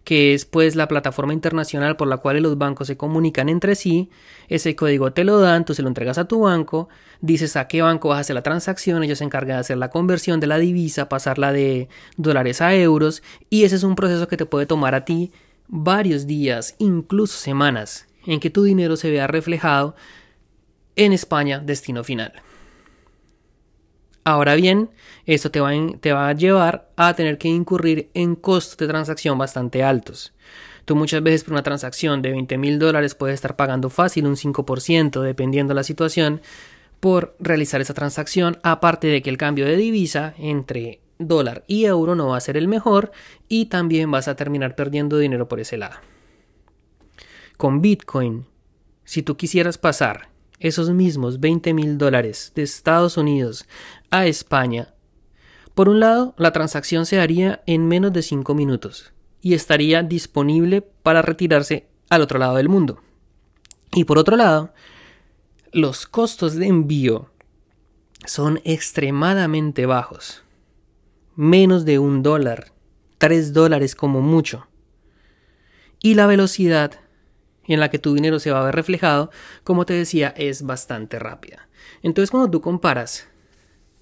que 0.03 0.33
es 0.33 0.45
pues 0.45 0.75
la 0.75 0.87
plataforma 0.87 1.33
internacional 1.33 1.95
por 1.95 2.07
la 2.07 2.17
cual 2.17 2.41
los 2.41 2.57
bancos 2.57 2.87
se 2.87 2.97
comunican 2.97 3.49
entre 3.49 3.75
sí. 3.75 4.09
Ese 4.47 4.75
código 4.75 5.13
te 5.13 5.23
lo 5.23 5.39
dan, 5.39 5.65
tú 5.65 5.73
se 5.73 5.81
lo 5.81 5.87
entregas 5.87 6.17
a 6.17 6.27
tu 6.27 6.41
banco, 6.41 6.89
dices 7.21 7.55
a 7.55 7.67
qué 7.67 7.81
banco 7.81 8.09
vas 8.09 8.17
a 8.17 8.21
hacer 8.21 8.33
la 8.33 8.43
transacción, 8.43 9.03
ellos 9.03 9.19
se 9.19 9.23
encargan 9.23 9.57
de 9.57 9.61
hacer 9.61 9.77
la 9.77 9.89
conversión 9.89 10.39
de 10.39 10.47
la 10.47 10.57
divisa, 10.57 11.09
pasarla 11.09 11.53
de 11.53 11.87
dólares 12.17 12.61
a 12.61 12.73
euros, 12.75 13.21
y 13.49 13.63
ese 13.63 13.75
es 13.75 13.83
un 13.83 13.95
proceso 13.95 14.27
que 14.27 14.37
te 14.37 14.45
puede 14.45 14.65
tomar 14.65 14.95
a 14.95 15.05
ti 15.05 15.31
varios 15.67 16.27
días, 16.27 16.75
incluso 16.79 17.37
semanas, 17.37 18.07
en 18.25 18.39
que 18.39 18.49
tu 18.49 18.63
dinero 18.63 18.97
se 18.97 19.11
vea 19.11 19.27
reflejado 19.27 19.95
en 20.95 21.13
España, 21.13 21.59
destino 21.59 22.03
final. 22.03 22.33
Ahora 24.23 24.55
bien, 24.55 24.91
esto 25.25 25.49
te 25.49 25.59
va, 25.59 26.29
a 26.29 26.33
llevar 26.33 26.89
a 26.95 27.15
tener 27.15 27.37
que 27.39 27.47
incurrir 27.47 28.09
en 28.13 28.35
costos 28.35 28.77
de 28.77 28.87
transacción 28.87 29.37
bastante 29.37 29.83
altos. 29.83 30.33
Tú 30.85 30.95
muchas 30.95 31.23
veces 31.23 31.43
por 31.43 31.53
una 31.53 31.63
transacción 31.63 32.21
de 32.21 32.31
20 32.31 32.57
mil 32.57 32.77
dólares 32.77 33.15
puedes 33.15 33.35
estar 33.35 33.55
pagando 33.55 33.89
fácil 33.89 34.27
un 34.27 34.35
5% 34.35 35.21
dependiendo 35.21 35.71
de 35.71 35.75
la 35.75 35.83
situación 35.83 36.41
por 36.99 37.35
realizar 37.39 37.81
esa 37.81 37.95
transacción, 37.95 38.59
aparte 38.61 39.07
de 39.07 39.23
que 39.23 39.29
el 39.31 39.37
cambio 39.37 39.65
de 39.65 39.75
divisa 39.75 40.35
entre 40.37 40.99
dólar 41.17 41.63
y 41.67 41.85
euro 41.85 42.15
no 42.15 42.27
va 42.29 42.37
a 42.37 42.41
ser 42.41 42.57
el 42.57 42.67
mejor 42.67 43.11
y 43.47 43.65
también 43.65 44.11
vas 44.11 44.27
a 44.27 44.35
terminar 44.35 44.75
perdiendo 44.75 45.17
dinero 45.17 45.47
por 45.47 45.59
ese 45.59 45.77
lado. 45.77 45.95
Con 47.57 47.81
Bitcoin, 47.81 48.45
si 49.03 49.23
tú 49.23 49.35
quisieras 49.35 49.77
pasar 49.77 50.30
esos 50.61 50.89
mismos 50.91 51.39
20 51.39 51.73
mil 51.73 51.97
dólares 51.97 52.51
de 52.55 52.63
Estados 52.63 53.17
Unidos 53.17 53.65
a 54.09 54.25
España, 54.25 54.93
por 55.75 55.87
un 55.87 55.99
lado, 55.99 56.35
la 56.37 56.51
transacción 56.51 57.05
se 57.05 57.19
haría 57.19 57.63
en 57.65 57.87
menos 57.87 58.11
de 58.11 58.21
5 58.21 58.53
minutos 58.53 59.13
y 59.41 59.53
estaría 59.53 60.03
disponible 60.03 60.81
para 60.81 61.21
retirarse 61.21 61.87
al 62.09 62.21
otro 62.21 62.39
lado 62.39 62.55
del 62.55 62.69
mundo. 62.69 63.01
Y 63.93 64.03
por 64.03 64.17
otro 64.17 64.35
lado, 64.35 64.73
los 65.71 66.05
costos 66.05 66.55
de 66.55 66.67
envío 66.67 67.29
son 68.25 68.59
extremadamente 68.63 69.85
bajos. 69.85 70.43
Menos 71.35 71.85
de 71.85 71.97
un 71.97 72.21
dólar, 72.21 72.73
tres 73.17 73.53
dólares 73.53 73.95
como 73.95 74.21
mucho. 74.21 74.67
Y 75.99 76.15
la 76.15 76.27
velocidad 76.27 76.99
en 77.65 77.79
la 77.79 77.89
que 77.89 77.99
tu 77.99 78.13
dinero 78.13 78.39
se 78.39 78.51
va 78.51 78.61
a 78.61 78.65
ver 78.65 78.75
reflejado, 78.75 79.31
como 79.63 79.85
te 79.85 79.93
decía, 79.93 80.33
es 80.37 80.63
bastante 80.63 81.19
rápida. 81.19 81.69
Entonces 82.01 82.31
cuando 82.31 82.49
tú 82.49 82.61
comparas 82.61 83.27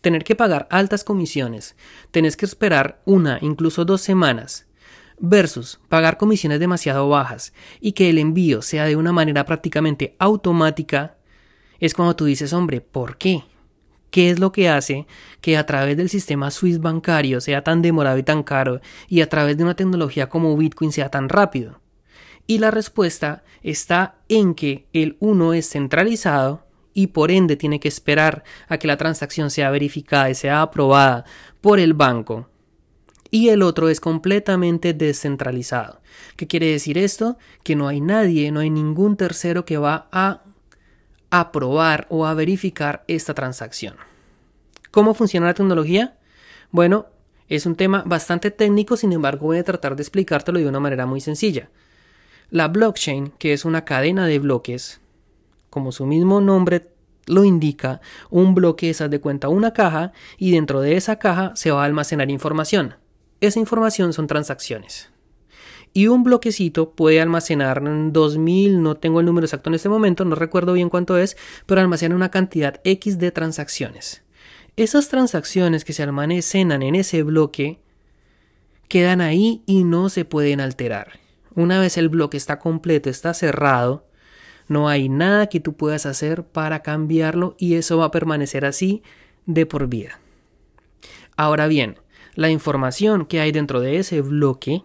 tener 0.02 0.24
que 0.24 0.36
pagar 0.36 0.68
altas 0.72 1.04
comisiones, 1.04 1.76
tenés 2.12 2.38
que 2.38 2.46
esperar 2.46 3.02
una, 3.06 3.40
incluso 3.42 3.86
dos 3.86 4.02
semanas, 4.02 4.68
versus 5.20 5.80
pagar 5.90 6.18
comisiones 6.18 6.60
demasiado 6.60 7.10
bajas 7.10 7.54
y 7.82 7.92
que 7.92 8.10
el 8.10 8.18
envío 8.18 8.62
sea 8.62 8.86
de 8.86 8.96
una 8.96 9.12
manera 9.12 9.46
prácticamente 9.46 10.16
automática, 10.20 11.18
es 11.80 11.94
cuando 11.94 12.16
tú 12.16 12.26
dices, 12.26 12.54
hombre, 12.54 12.82
¿por 12.82 13.18
qué? 13.18 13.44
¿Qué 14.12 14.32
es 14.32 14.40
lo 14.40 14.52
que 14.52 14.70
hace 14.70 15.06
que 15.40 15.56
a 15.58 15.66
través 15.66 15.96
del 15.96 16.10
sistema 16.10 16.50
Swiss 16.50 16.80
bancario 16.80 17.42
sea 17.42 17.64
tan 17.64 17.82
demorado 17.82 18.18
y 18.18 18.24
tan 18.24 18.44
caro 18.44 18.82
y 19.08 19.22
a 19.22 19.30
través 19.30 19.58
de 19.58 19.64
una 19.64 19.76
tecnología 19.76 20.30
como 20.30 20.56
Bitcoin 20.58 20.92
sea 20.92 21.10
tan 21.10 21.30
rápido? 21.30 21.80
Y 22.50 22.58
la 22.58 22.72
respuesta 22.72 23.44
está 23.62 24.16
en 24.28 24.56
que 24.56 24.88
el 24.92 25.18
uno 25.20 25.54
es 25.54 25.70
centralizado 25.70 26.66
y 26.96 27.06
por 27.06 27.30
ende 27.30 27.58
tiene 27.58 27.80
que 27.80 27.90
esperar 27.90 28.44
a 28.68 28.80
que 28.80 28.88
la 28.88 28.98
transacción 28.98 29.52
sea 29.52 29.70
verificada 29.70 30.32
y 30.32 30.34
sea 30.34 30.64
aprobada 30.64 31.26
por 31.62 31.80
el 31.80 31.94
banco. 31.94 32.50
Y 33.30 33.50
el 33.50 33.62
otro 33.62 33.88
es 33.88 34.00
completamente 34.00 34.96
descentralizado. 34.96 36.02
¿Qué 36.38 36.48
quiere 36.48 36.72
decir 36.72 36.98
esto? 36.98 37.38
Que 37.62 37.76
no 37.76 37.88
hay 37.88 38.02
nadie, 38.02 38.52
no 38.52 38.62
hay 38.62 38.72
ningún 38.72 39.16
tercero 39.16 39.64
que 39.64 39.78
va 39.78 40.08
a 40.12 40.42
aprobar 41.30 42.08
o 42.10 42.26
a 42.26 42.34
verificar 42.34 43.04
esta 43.08 43.36
transacción. 43.36 43.96
¿Cómo 44.90 45.14
funciona 45.14 45.46
la 45.46 45.54
tecnología? 45.54 46.18
Bueno, 46.72 47.06
es 47.48 47.68
un 47.68 47.76
tema 47.76 48.02
bastante 48.08 48.50
técnico, 48.50 48.98
sin 48.98 49.14
embargo 49.14 49.46
voy 49.46 49.60
a 49.60 49.64
tratar 49.64 49.96
de 49.96 50.02
explicártelo 50.02 50.58
de 50.58 50.68
una 50.68 50.80
manera 50.80 51.06
muy 51.06 51.22
sencilla. 51.22 51.70
La 52.52 52.68
blockchain, 52.68 53.32
que 53.38 53.54
es 53.54 53.64
una 53.64 53.86
cadena 53.86 54.26
de 54.26 54.40
bloques, 54.40 55.02
como 55.70 55.92
su 55.92 56.08
mismo 56.08 56.42
nombre 56.42 56.88
lo 57.28 57.44
indica, 57.44 58.02
un 58.32 58.56
bloque 58.56 58.90
es 58.90 58.98
de 59.08 59.22
cuenta 59.22 59.50
una 59.50 59.72
caja 59.72 60.14
y 60.40 60.50
dentro 60.52 60.82
de 60.82 60.98
esa 60.98 61.20
caja 61.20 61.52
se 61.56 61.70
va 61.70 61.84
a 61.84 61.86
almacenar 61.86 62.32
información. 62.32 62.96
Esa 63.40 63.60
información 63.60 64.14
son 64.14 64.26
transacciones. 64.26 65.12
Y 65.94 66.08
un 66.08 66.24
bloquecito 66.24 66.92
puede 66.92 67.22
almacenar 67.22 67.84
2000, 67.84 68.82
no 68.82 68.98
tengo 68.98 69.20
el 69.20 69.28
número 69.28 69.46
exacto 69.46 69.70
en 69.70 69.76
este 69.76 69.90
momento, 69.90 70.26
no 70.26 70.34
recuerdo 70.34 70.74
bien 70.74 70.90
cuánto 70.90 71.18
es, 71.18 71.38
pero 71.68 71.82
almacena 71.82 72.16
una 72.16 72.32
cantidad 72.32 72.82
X 72.84 73.20
de 73.20 73.32
transacciones. 73.32 74.24
Esas 74.76 75.10
transacciones 75.10 75.86
que 75.86 75.94
se 75.94 76.02
almacenan 76.02 76.82
en 76.82 76.96
ese 76.96 77.22
bloque 77.22 77.80
quedan 78.88 79.22
ahí 79.22 79.62
y 79.68 79.84
no 79.84 80.10
se 80.10 80.26
pueden 80.26 80.62
alterar. 80.62 81.29
Una 81.56 81.80
vez 81.80 81.98
el 81.98 82.10
bloque 82.10 82.38
está 82.38 82.60
completo, 82.60 83.10
está 83.10 83.34
cerrado, 83.34 84.06
no 84.68 84.88
hay 84.88 85.10
nada 85.10 85.48
que 85.48 85.60
tú 85.60 85.74
puedas 85.74 86.06
hacer 86.06 86.44
para 86.44 86.84
cambiarlo 86.84 87.56
y 87.58 87.74
eso 87.74 87.98
va 87.98 88.06
a 88.06 88.12
permanecer 88.12 88.66
así 88.66 89.02
de 89.46 89.66
por 89.66 89.88
vida. 89.88 90.20
Ahora 91.36 91.68
bien, 91.68 91.98
la 92.36 92.50
información 92.50 93.26
que 93.26 93.40
hay 93.40 93.52
dentro 93.52 93.82
de 93.82 93.98
ese 93.98 94.22
bloque 94.22 94.84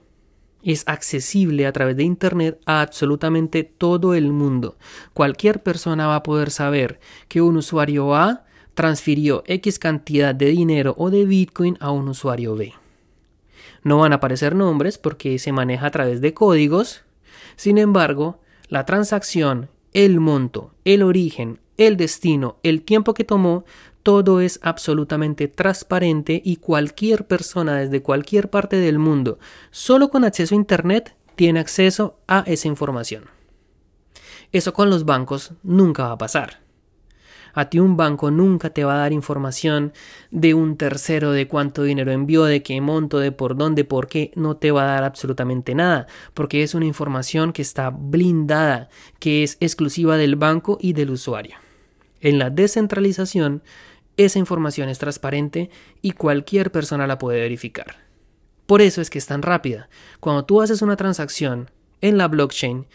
es 0.62 0.84
accesible 0.86 1.66
a 1.66 1.72
través 1.72 1.96
de 1.96 2.04
Internet 2.04 2.58
a 2.64 2.80
absolutamente 2.80 3.64
todo 3.64 4.14
el 4.14 4.32
mundo. 4.32 4.76
Cualquier 5.12 5.62
persona 5.62 6.06
va 6.06 6.16
a 6.16 6.22
poder 6.22 6.50
saber 6.50 6.98
que 7.28 7.42
un 7.42 7.58
usuario 7.58 8.14
A 8.14 8.44
transfirió 8.74 9.44
X 9.46 9.78
cantidad 9.78 10.34
de 10.34 10.46
dinero 10.46 10.94
o 10.96 11.10
de 11.10 11.26
Bitcoin 11.26 11.76
a 11.80 11.90
un 11.90 12.08
usuario 12.08 12.56
B. 12.56 12.72
No 13.84 13.98
van 13.98 14.12
a 14.12 14.16
aparecer 14.16 14.56
nombres 14.56 14.98
porque 14.98 15.38
se 15.38 15.52
maneja 15.52 15.86
a 15.86 15.90
través 15.90 16.20
de 16.20 16.34
códigos. 16.34 17.02
Sin 17.54 17.78
embargo, 17.78 18.40
la 18.68 18.84
transacción, 18.84 19.68
el 19.92 20.18
monto, 20.18 20.72
el 20.84 21.02
origen, 21.02 21.60
el 21.76 21.96
destino, 21.96 22.56
el 22.62 22.82
tiempo 22.82 23.14
que 23.14 23.24
tomó, 23.24 23.64
todo 24.02 24.40
es 24.40 24.58
absolutamente 24.62 25.48
transparente 25.48 26.42
y 26.44 26.56
cualquier 26.56 27.26
persona 27.26 27.76
desde 27.76 28.02
cualquier 28.02 28.50
parte 28.50 28.76
del 28.76 28.98
mundo, 28.98 29.38
solo 29.70 30.10
con 30.10 30.24
acceso 30.24 30.54
a 30.54 30.56
Internet, 30.56 31.16
tiene 31.36 31.60
acceso 31.60 32.18
a 32.26 32.44
esa 32.46 32.68
información. 32.68 33.24
Eso 34.52 34.72
con 34.72 34.90
los 34.90 35.04
bancos 35.04 35.52
nunca 35.62 36.04
va 36.04 36.12
a 36.12 36.18
pasar. 36.18 36.63
A 37.54 37.70
ti 37.70 37.78
un 37.78 37.96
banco 37.96 38.30
nunca 38.30 38.70
te 38.70 38.84
va 38.84 38.94
a 38.94 38.98
dar 38.98 39.12
información 39.12 39.92
de 40.30 40.54
un 40.54 40.76
tercero 40.76 41.30
de 41.32 41.46
cuánto 41.48 41.84
dinero 41.84 42.10
envió, 42.10 42.44
de 42.44 42.62
qué 42.62 42.80
monto, 42.80 43.20
de 43.20 43.32
por 43.32 43.56
dónde, 43.56 43.84
por 43.84 44.08
qué, 44.08 44.32
no 44.34 44.56
te 44.56 44.72
va 44.72 44.82
a 44.82 44.94
dar 44.94 45.04
absolutamente 45.04 45.74
nada, 45.74 46.06
porque 46.34 46.62
es 46.62 46.74
una 46.74 46.86
información 46.86 47.52
que 47.52 47.62
está 47.62 47.90
blindada, 47.90 48.88
que 49.20 49.44
es 49.44 49.56
exclusiva 49.60 50.16
del 50.16 50.36
banco 50.36 50.78
y 50.80 50.92
del 50.92 51.10
usuario. 51.10 51.56
En 52.20 52.38
la 52.38 52.50
descentralización, 52.50 53.62
esa 54.16 54.38
información 54.38 54.88
es 54.88 54.98
transparente 54.98 55.70
y 56.02 56.12
cualquier 56.12 56.72
persona 56.72 57.06
la 57.06 57.18
puede 57.18 57.40
verificar. 57.40 57.96
Por 58.66 58.80
eso 58.80 59.00
es 59.00 59.10
que 59.10 59.18
es 59.18 59.26
tan 59.26 59.42
rápida. 59.42 59.88
Cuando 60.20 60.44
tú 60.44 60.62
haces 60.62 60.82
una 60.82 60.96
transacción 60.96 61.70
en 62.00 62.16
la 62.18 62.28
blockchain, 62.28 62.86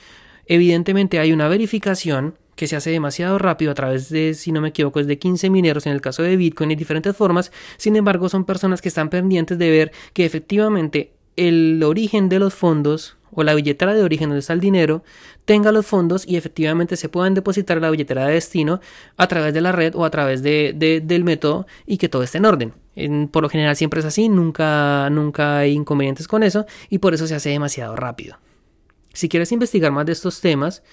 evidentemente 0.48 1.20
hay 1.20 1.32
una 1.32 1.48
verificación 1.48 2.36
que 2.60 2.68
se 2.68 2.76
hace 2.76 2.90
demasiado 2.90 3.38
rápido 3.38 3.72
a 3.72 3.74
través 3.74 4.10
de, 4.10 4.34
si 4.34 4.52
no 4.52 4.60
me 4.60 4.68
equivoco, 4.68 5.00
es 5.00 5.08
de 5.08 5.18
15 5.18 5.50
mineros 5.50 5.86
en 5.86 5.94
el 5.94 6.02
caso 6.02 6.24
de 6.24 6.36
Bitcoin 6.36 6.72
y 6.72 6.76
diferentes 6.76 7.16
formas. 7.16 7.54
Sin 7.78 7.96
embargo, 7.96 8.28
son 8.28 8.44
personas 8.44 8.82
que 8.82 8.90
están 8.90 9.10
pendientes 9.10 9.58
de 9.58 9.72
ver 9.72 9.94
que 10.12 10.26
efectivamente 10.26 11.14
el 11.38 11.82
origen 11.84 12.28
de 12.28 12.38
los 12.38 12.54
fondos 12.54 13.16
o 13.32 13.44
la 13.44 13.54
billetera 13.54 13.94
de 13.94 14.04
origen 14.04 14.28
donde 14.28 14.42
está 14.42 14.52
el 14.52 14.60
dinero 14.60 15.06
tenga 15.46 15.72
los 15.72 15.86
fondos 15.86 16.28
y 16.28 16.36
efectivamente 16.36 16.98
se 16.98 17.08
puedan 17.08 17.34
depositar 17.34 17.78
en 17.78 17.84
la 17.84 17.92
billetera 17.92 18.26
de 18.26 18.34
destino 18.34 18.82
a 19.16 19.28
través 19.28 19.54
de 19.54 19.62
la 19.62 19.72
red 19.72 19.96
o 19.96 20.04
a 20.04 20.10
través 20.10 20.44
de, 20.44 21.02
del 21.02 21.24
método 21.24 21.66
y 21.86 21.98
que 21.98 22.10
todo 22.10 22.24
esté 22.24 22.40
en 22.40 22.46
orden. 22.46 22.74
por 23.32 23.42
lo 23.42 23.48
general 23.48 23.78
siempre 23.78 24.02
es 24.02 24.06
así, 24.06 24.28
nunca, 24.28 25.10
nunca 25.10 25.60
hay 25.60 25.72
inconvenientes 25.72 26.28
con 26.28 26.44
eso 26.44 26.66
y 26.90 26.98
por 26.98 27.14
eso 27.14 27.26
se 27.26 27.36
hace 27.36 27.52
demasiado 27.52 27.96
rápido. 27.96 28.38
Si 29.14 29.30
quieres 29.30 29.54
investigar 29.54 29.94
más 29.94 30.06
de 30.06 30.12
estos 30.12 30.42
temas, 30.42 30.84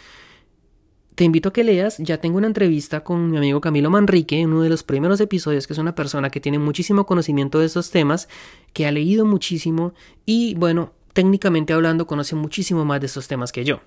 te 1.16 1.25
invito 1.25 1.49
a 1.49 1.52
que 1.52 1.64
leas, 1.64 1.96
ya 1.96 2.18
tengo 2.18 2.37
una 2.37 2.46
entrevista 2.46 3.02
con 3.02 3.30
mi 3.30 3.38
amigo 3.38 3.62
Camilo 3.62 3.88
Manrique 3.88 4.38
en 4.38 4.52
uno 4.52 4.62
de 4.62 4.68
los 4.68 4.82
primeros 4.82 5.18
episodios, 5.18 5.66
que 5.66 5.73
es 5.73 5.78
una 5.78 5.94
persona 5.94 6.28
que 6.28 6.40
tiene 6.40 6.58
muchísimo 6.58 7.06
conocimiento 7.06 7.58
de 7.58 7.64
estos 7.64 7.90
temas, 7.90 8.28
que 8.75 8.87
ha 8.87 8.92
leído 8.92 9.25
muchísimo 9.25 9.94
y 10.26 10.54
bueno, 10.56 10.92
técnicamente 11.14 11.73
hablando 11.73 12.06
conoce 12.06 12.37
muchísimo 12.37 12.85
más 12.85 13.00
de 13.00 13.06
estos 13.06 13.28
temas 13.28 13.50
que 13.50 13.64
yo. 13.64 13.80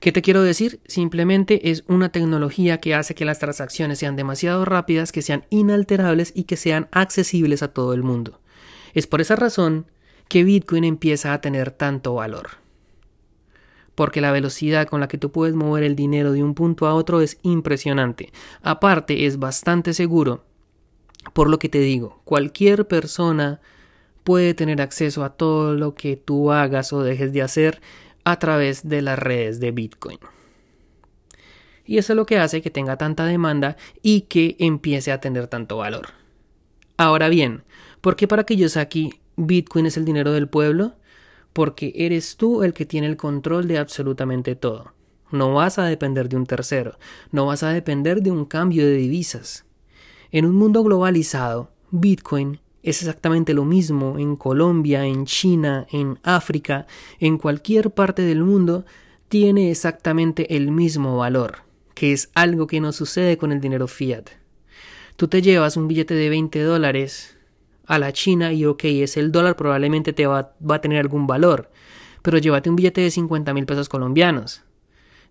¿Qué 0.00 0.12
te 0.12 0.22
quiero 0.22 0.42
decir? 0.42 0.80
Simplemente 0.86 1.70
es 1.70 1.84
una 1.86 2.08
tecnología 2.08 2.78
que 2.78 2.94
hace 2.94 3.14
que 3.14 3.26
las 3.26 3.38
transacciones 3.38 3.98
sean 3.98 4.16
demasiado 4.16 4.64
rápidas, 4.64 5.12
que 5.12 5.20
sean 5.20 5.44
inalterables 5.50 6.32
y 6.34 6.44
que 6.44 6.56
sean 6.56 6.88
accesibles 6.90 7.62
a 7.62 7.68
todo 7.68 7.92
el 7.92 8.02
mundo. 8.02 8.40
Es 8.94 9.06
por 9.06 9.20
esa 9.20 9.36
razón 9.36 9.88
que 10.26 10.42
Bitcoin 10.42 10.84
empieza 10.84 11.34
a 11.34 11.42
tener 11.42 11.70
tanto 11.70 12.14
valor 12.14 12.60
porque 13.94 14.20
la 14.20 14.32
velocidad 14.32 14.86
con 14.86 15.00
la 15.00 15.08
que 15.08 15.18
tú 15.18 15.30
puedes 15.30 15.54
mover 15.54 15.84
el 15.84 15.96
dinero 15.96 16.32
de 16.32 16.42
un 16.42 16.54
punto 16.54 16.86
a 16.86 16.94
otro 16.94 17.20
es 17.20 17.38
impresionante. 17.42 18.32
Aparte, 18.62 19.26
es 19.26 19.38
bastante 19.38 19.94
seguro. 19.94 20.44
Por 21.32 21.50
lo 21.50 21.58
que 21.58 21.68
te 21.68 21.80
digo, 21.80 22.20
cualquier 22.24 22.86
persona 22.86 23.60
puede 24.24 24.54
tener 24.54 24.80
acceso 24.80 25.24
a 25.24 25.30
todo 25.30 25.74
lo 25.74 25.94
que 25.94 26.16
tú 26.16 26.52
hagas 26.52 26.92
o 26.92 27.02
dejes 27.02 27.32
de 27.32 27.42
hacer 27.42 27.80
a 28.24 28.38
través 28.38 28.88
de 28.88 29.02
las 29.02 29.18
redes 29.18 29.60
de 29.60 29.70
Bitcoin. 29.72 30.18
Y 31.84 31.98
eso 31.98 32.12
es 32.12 32.16
lo 32.16 32.26
que 32.26 32.38
hace 32.38 32.62
que 32.62 32.70
tenga 32.70 32.96
tanta 32.96 33.24
demanda 33.24 33.76
y 34.02 34.22
que 34.22 34.56
empiece 34.60 35.10
a 35.10 35.20
tener 35.20 35.48
tanto 35.48 35.78
valor. 35.78 36.10
Ahora 36.96 37.28
bien, 37.28 37.64
¿por 38.00 38.14
qué 38.14 38.28
para 38.28 38.44
que 38.44 38.56
yo 38.56 38.68
saque 38.68 39.20
Bitcoin 39.36 39.86
es 39.86 39.96
el 39.96 40.04
dinero 40.04 40.32
del 40.32 40.48
pueblo? 40.48 40.94
Porque 41.52 41.92
eres 41.96 42.36
tú 42.36 42.62
el 42.62 42.72
que 42.72 42.86
tiene 42.86 43.06
el 43.06 43.16
control 43.16 43.68
de 43.68 43.78
absolutamente 43.78 44.54
todo. 44.54 44.92
No 45.30 45.54
vas 45.54 45.78
a 45.78 45.84
depender 45.84 46.28
de 46.28 46.36
un 46.36 46.46
tercero, 46.46 46.98
no 47.30 47.46
vas 47.46 47.62
a 47.62 47.70
depender 47.70 48.22
de 48.22 48.30
un 48.30 48.44
cambio 48.44 48.84
de 48.86 48.94
divisas. 48.94 49.64
En 50.32 50.44
un 50.44 50.54
mundo 50.54 50.82
globalizado, 50.82 51.70
Bitcoin 51.90 52.60
es 52.82 53.02
exactamente 53.02 53.52
lo 53.54 53.64
mismo 53.64 54.18
en 54.18 54.36
Colombia, 54.36 55.04
en 55.04 55.26
China, 55.26 55.86
en 55.90 56.18
África, 56.22 56.86
en 57.18 57.36
cualquier 57.38 57.90
parte 57.90 58.22
del 58.22 58.42
mundo, 58.42 58.84
tiene 59.28 59.70
exactamente 59.70 60.56
el 60.56 60.70
mismo 60.70 61.16
valor, 61.16 61.58
que 61.94 62.12
es 62.12 62.30
algo 62.34 62.66
que 62.66 62.80
no 62.80 62.92
sucede 62.92 63.36
con 63.36 63.52
el 63.52 63.60
dinero 63.60 63.86
fiat. 63.86 64.30
Tú 65.16 65.28
te 65.28 65.42
llevas 65.42 65.76
un 65.76 65.86
billete 65.86 66.14
de 66.14 66.30
20 66.30 66.62
dólares 66.62 67.36
a 67.90 67.98
la 67.98 68.12
China 68.12 68.52
y 68.52 68.64
ok, 68.64 68.84
es 68.84 69.16
el 69.16 69.32
dólar, 69.32 69.56
probablemente 69.56 70.12
te 70.12 70.24
va, 70.24 70.54
va 70.58 70.76
a 70.76 70.80
tener 70.80 71.00
algún 71.00 71.26
valor. 71.26 71.72
Pero 72.22 72.38
llévate 72.38 72.70
un 72.70 72.76
billete 72.76 73.00
de 73.00 73.10
50 73.10 73.52
mil 73.52 73.66
pesos 73.66 73.88
colombianos. 73.88 74.62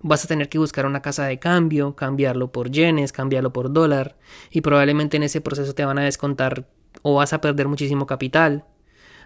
Vas 0.02 0.26
a 0.26 0.28
tener 0.28 0.50
que 0.50 0.60
buscar 0.60 0.86
una 0.86 1.02
casa 1.02 1.26
de 1.26 1.40
cambio, 1.40 1.96
cambiarlo 1.96 2.52
por 2.52 2.70
yenes, 2.70 3.14
cambiarlo 3.14 3.54
por 3.54 3.72
dólar, 3.72 4.18
y 4.52 4.60
probablemente 4.60 5.16
en 5.16 5.24
ese 5.24 5.40
proceso 5.40 5.74
te 5.74 5.86
van 5.86 6.00
a 6.00 6.04
descontar 6.04 6.68
o 7.02 7.16
vas 7.16 7.32
a 7.32 7.40
perder 7.40 7.70
muchísimo 7.70 8.06
capital. 8.06 8.66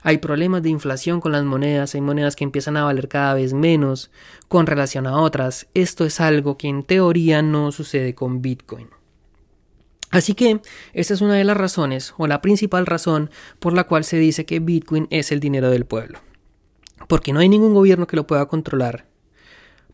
Hay 0.04 0.20
problemas 0.20 0.62
de 0.62 0.70
inflación 0.70 1.20
con 1.20 1.32
las 1.32 1.44
monedas, 1.44 1.96
hay 1.96 2.02
monedas 2.02 2.36
que 2.36 2.44
empiezan 2.44 2.78
a 2.78 2.84
valer 2.84 3.08
cada 3.08 3.34
vez 3.34 3.54
menos 3.54 4.12
con 4.48 4.68
relación 4.68 5.08
a 5.08 5.18
otras. 5.18 5.68
Esto 5.74 6.06
es 6.06 6.22
algo 6.22 6.56
que 6.56 6.68
en 6.68 6.84
teoría 6.84 7.42
no 7.42 7.72
sucede 7.72 8.14
con 8.14 8.44
Bitcoin. 8.44 8.90
Así 10.14 10.36
que 10.36 10.62
esa 10.94 11.16
es 11.16 11.22
una 11.22 11.34
de 11.34 11.44
las 11.44 11.58
razones 11.58 12.14
o 12.20 12.28
la 12.28 12.40
principal 12.40 12.86
razón 12.86 13.32
por 13.60 13.74
la 13.74 13.86
cual 13.86 14.04
se 14.04 14.20
dice 14.20 14.46
que 14.46 14.60
Bitcoin 14.60 15.08
es 15.10 15.32
el 15.32 15.40
dinero 15.40 15.72
del 15.72 15.86
pueblo. 15.86 16.20
Porque 17.08 17.34
no 17.34 17.40
hay 17.40 17.50
ningún 17.50 17.74
gobierno 17.74 18.06
que 18.06 18.16
lo 18.16 18.28
pueda 18.28 18.46
controlar. 18.46 19.08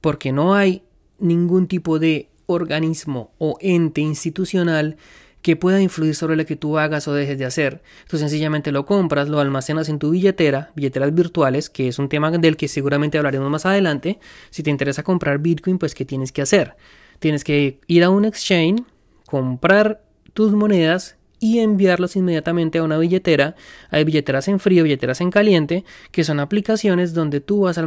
Porque 0.02 0.34
no 0.34 0.56
hay 0.56 0.84
ningún 1.20 1.68
tipo 1.68 2.00
de 2.00 2.30
organismo 2.48 3.32
o 3.38 3.58
ente 3.62 4.02
institucional 4.02 4.98
que 5.42 5.56
pueda 5.56 5.82
influir 5.82 6.16
sobre 6.16 6.36
lo 6.36 6.46
que 6.46 6.58
tú 6.58 6.78
hagas 6.78 7.08
o 7.08 7.14
dejes 7.14 7.40
de 7.40 7.46
hacer. 7.46 7.82
Tú 8.10 8.18
sencillamente 8.18 8.74
lo 8.74 8.86
compras, 8.86 9.30
lo 9.30 9.40
almacenas 9.40 9.88
en 9.88 10.00
tu 10.00 10.10
billetera, 10.10 10.74
billeteras 10.76 11.14
virtuales, 11.14 11.70
que 11.70 11.88
es 11.88 11.98
un 11.98 12.10
tema 12.10 12.30
del 12.30 12.58
que 12.58 12.68
seguramente 12.68 13.18
hablaremos 13.18 13.50
más 13.50 13.66
adelante. 13.66 14.20
Si 14.50 14.64
te 14.64 14.70
interesa 14.70 15.02
comprar 15.02 15.40
Bitcoin, 15.40 15.78
pues 15.78 15.96
¿qué 15.96 16.04
tienes 16.04 16.34
que 16.34 16.42
hacer? 16.42 16.76
Tienes 17.20 17.46
que 17.46 17.80
ir 17.88 18.04
a 18.04 18.10
un 18.10 18.26
exchange, 18.26 18.84
comprar 19.26 20.09
tus 20.40 20.54
monedas 20.54 21.18
y 21.42 21.60
enviarlos 21.60 22.16
inmediatamente 22.16 22.78
a 22.78 22.84
una 22.84 22.98
billetera. 22.98 23.58
Hay 23.90 24.06
billeteras 24.06 24.48
en 24.48 24.62
frío, 24.62 24.86
billeteras 24.86 25.20
en 25.20 25.32
caliente, 25.32 25.84
que 26.14 26.24
son 26.24 26.40
aplicaciones 26.40 27.14
donde 27.14 27.42
tú 27.42 27.64
vas 27.64 27.78
a 27.78 27.86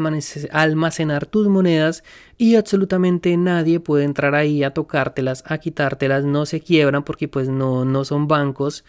almacenar 0.53 1.25
tus 1.25 1.49
monedas 1.49 2.05
y 2.37 2.57
absolutamente 2.57 3.35
nadie 3.39 3.81
puede 3.81 4.05
entrar 4.05 4.35
ahí 4.35 4.65
a 4.65 4.75
tocártelas, 4.75 5.45
a 5.47 5.57
quitártelas, 5.57 6.25
no 6.27 6.45
se 6.45 6.61
quiebran 6.61 7.05
porque 7.05 7.27
pues 7.27 7.49
no, 7.49 7.87
no 7.87 8.05
son 8.05 8.29
bancos 8.29 8.85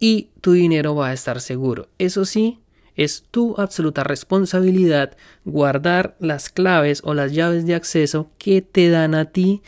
y 0.00 0.30
tu 0.40 0.52
dinero 0.52 0.94
va 0.94 1.08
a 1.08 1.12
estar 1.12 1.42
seguro. 1.42 1.88
Eso 1.98 2.24
sí, 2.24 2.60
es 2.94 3.24
tu 3.30 3.56
absoluta 3.58 4.04
responsabilidad 4.04 5.18
guardar 5.44 6.16
las 6.18 6.48
claves 6.48 7.02
o 7.04 7.12
las 7.12 7.34
llaves 7.34 7.66
de 7.66 7.74
acceso 7.74 8.30
que 8.38 8.62
te 8.62 8.88
dan 8.88 9.14
a 9.14 9.26
ti 9.26 9.60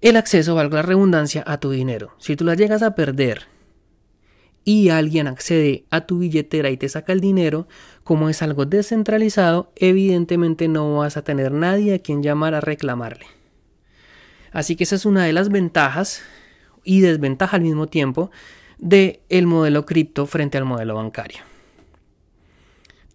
el 0.00 0.16
acceso, 0.16 0.54
valga 0.54 0.76
la 0.76 0.82
redundancia, 0.82 1.42
a 1.46 1.58
tu 1.58 1.70
dinero. 1.70 2.14
Si 2.18 2.36
tú 2.36 2.44
la 2.44 2.54
llegas 2.54 2.82
a 2.82 2.94
perder 2.94 3.46
y 4.64 4.90
alguien 4.90 5.26
accede 5.26 5.84
a 5.90 6.06
tu 6.06 6.18
billetera 6.18 6.70
y 6.70 6.76
te 6.76 6.88
saca 6.88 7.12
el 7.12 7.20
dinero, 7.20 7.68
como 8.04 8.28
es 8.28 8.42
algo 8.42 8.66
descentralizado, 8.66 9.72
evidentemente 9.76 10.68
no 10.68 10.96
vas 10.96 11.16
a 11.16 11.22
tener 11.22 11.52
nadie 11.52 11.94
a 11.94 11.98
quien 11.98 12.22
llamar 12.22 12.54
a 12.54 12.60
reclamarle. 12.60 13.26
Así 14.52 14.76
que 14.76 14.84
esa 14.84 14.96
es 14.96 15.06
una 15.06 15.24
de 15.24 15.32
las 15.32 15.48
ventajas 15.48 16.22
y 16.82 17.00
desventaja 17.00 17.56
al 17.56 17.62
mismo 17.62 17.86
tiempo 17.86 18.30
del 18.78 19.20
el 19.28 19.46
modelo 19.46 19.86
cripto 19.86 20.26
frente 20.26 20.58
al 20.58 20.64
modelo 20.64 20.94
bancario. 20.94 21.55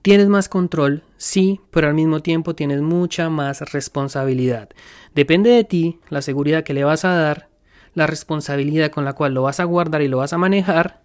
Tienes 0.01 0.29
más 0.29 0.49
control, 0.49 1.03
sí, 1.17 1.61
pero 1.69 1.87
al 1.87 1.93
mismo 1.93 2.21
tiempo 2.21 2.55
tienes 2.55 2.81
mucha 2.81 3.29
más 3.29 3.71
responsabilidad. 3.71 4.69
Depende 5.13 5.51
de 5.51 5.63
ti 5.63 5.99
la 6.09 6.23
seguridad 6.23 6.63
que 6.63 6.73
le 6.73 6.83
vas 6.83 7.05
a 7.05 7.13
dar, 7.13 7.49
la 7.93 8.07
responsabilidad 8.07 8.89
con 8.89 9.05
la 9.05 9.13
cual 9.13 9.35
lo 9.35 9.43
vas 9.43 9.59
a 9.59 9.63
guardar 9.65 10.01
y 10.01 10.07
lo 10.07 10.17
vas 10.17 10.33
a 10.33 10.39
manejar 10.39 11.03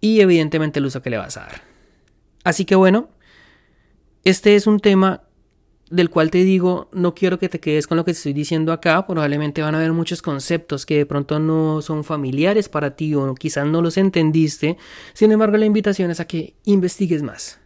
y 0.00 0.20
evidentemente 0.20 0.80
el 0.80 0.86
uso 0.86 1.00
que 1.00 1.10
le 1.10 1.18
vas 1.18 1.36
a 1.36 1.42
dar. 1.42 1.62
Así 2.42 2.64
que 2.64 2.74
bueno, 2.74 3.08
este 4.24 4.56
es 4.56 4.66
un 4.66 4.80
tema 4.80 5.22
del 5.90 6.10
cual 6.10 6.32
te 6.32 6.38
digo, 6.38 6.88
no 6.92 7.14
quiero 7.14 7.38
que 7.38 7.48
te 7.48 7.60
quedes 7.60 7.86
con 7.86 7.96
lo 7.96 8.04
que 8.04 8.12
te 8.12 8.16
estoy 8.16 8.32
diciendo 8.32 8.72
acá, 8.72 9.06
probablemente 9.06 9.62
van 9.62 9.76
a 9.76 9.78
haber 9.78 9.92
muchos 9.92 10.22
conceptos 10.22 10.86
que 10.86 10.96
de 10.96 11.06
pronto 11.06 11.38
no 11.38 11.82
son 11.82 12.02
familiares 12.02 12.68
para 12.68 12.96
ti 12.96 13.14
o 13.14 13.32
quizás 13.36 13.66
no 13.66 13.80
los 13.80 13.96
entendiste, 13.96 14.76
sin 15.12 15.30
embargo 15.30 15.56
la 15.56 15.66
invitación 15.66 16.10
es 16.10 16.18
a 16.18 16.26
que 16.26 16.56
investigues 16.64 17.22
más 17.22 17.60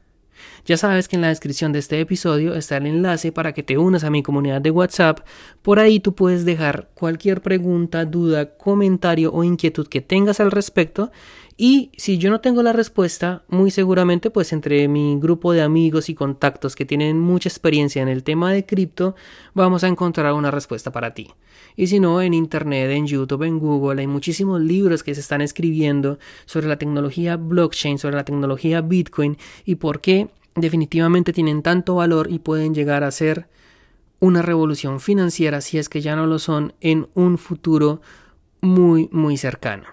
ya 0.64 0.76
sabes 0.76 1.08
que 1.08 1.16
en 1.16 1.22
la 1.22 1.28
descripción 1.28 1.72
de 1.72 1.78
este 1.78 2.00
episodio 2.00 2.54
está 2.54 2.76
el 2.76 2.86
enlace 2.86 3.32
para 3.32 3.52
que 3.52 3.62
te 3.62 3.78
unas 3.78 4.04
a 4.04 4.10
mi 4.10 4.22
comunidad 4.22 4.60
de 4.60 4.70
WhatsApp. 4.70 5.20
Por 5.62 5.78
ahí 5.78 6.00
tú 6.00 6.14
puedes 6.14 6.44
dejar 6.44 6.88
cualquier 6.94 7.42
pregunta, 7.42 8.04
duda, 8.04 8.56
comentario 8.56 9.32
o 9.32 9.44
inquietud 9.44 9.88
que 9.88 10.00
tengas 10.00 10.40
al 10.40 10.50
respecto. 10.50 11.10
Y 11.56 11.90
si 11.96 12.18
yo 12.18 12.30
no 12.30 12.40
tengo 12.40 12.62
la 12.62 12.72
respuesta, 12.72 13.42
muy 13.48 13.72
seguramente 13.72 14.30
pues 14.30 14.52
entre 14.52 14.86
mi 14.86 15.18
grupo 15.18 15.52
de 15.52 15.62
amigos 15.62 16.08
y 16.08 16.14
contactos 16.14 16.76
que 16.76 16.84
tienen 16.84 17.18
mucha 17.18 17.48
experiencia 17.48 18.00
en 18.00 18.08
el 18.08 18.22
tema 18.22 18.52
de 18.52 18.64
cripto, 18.64 19.16
vamos 19.54 19.82
a 19.82 19.88
encontrar 19.88 20.32
una 20.34 20.52
respuesta 20.52 20.92
para 20.92 21.14
ti. 21.14 21.28
Y 21.78 21.86
si 21.86 22.00
no, 22.00 22.20
en 22.20 22.34
Internet, 22.34 22.90
en 22.90 23.06
YouTube, 23.06 23.44
en 23.44 23.60
Google, 23.60 24.00
hay 24.00 24.08
muchísimos 24.08 24.60
libros 24.60 25.04
que 25.04 25.14
se 25.14 25.20
están 25.20 25.40
escribiendo 25.40 26.18
sobre 26.44 26.66
la 26.66 26.76
tecnología 26.76 27.36
blockchain, 27.36 27.98
sobre 27.98 28.16
la 28.16 28.24
tecnología 28.24 28.80
Bitcoin 28.80 29.38
y 29.64 29.76
por 29.76 30.00
qué 30.00 30.26
definitivamente 30.56 31.32
tienen 31.32 31.62
tanto 31.62 31.94
valor 31.94 32.32
y 32.32 32.40
pueden 32.40 32.74
llegar 32.74 33.04
a 33.04 33.12
ser 33.12 33.46
una 34.18 34.42
revolución 34.42 34.98
financiera 34.98 35.60
si 35.60 35.78
es 35.78 35.88
que 35.88 36.00
ya 36.00 36.16
no 36.16 36.26
lo 36.26 36.40
son 36.40 36.74
en 36.80 37.06
un 37.14 37.38
futuro 37.38 38.00
muy 38.60 39.08
muy 39.12 39.36
cercano. 39.36 39.84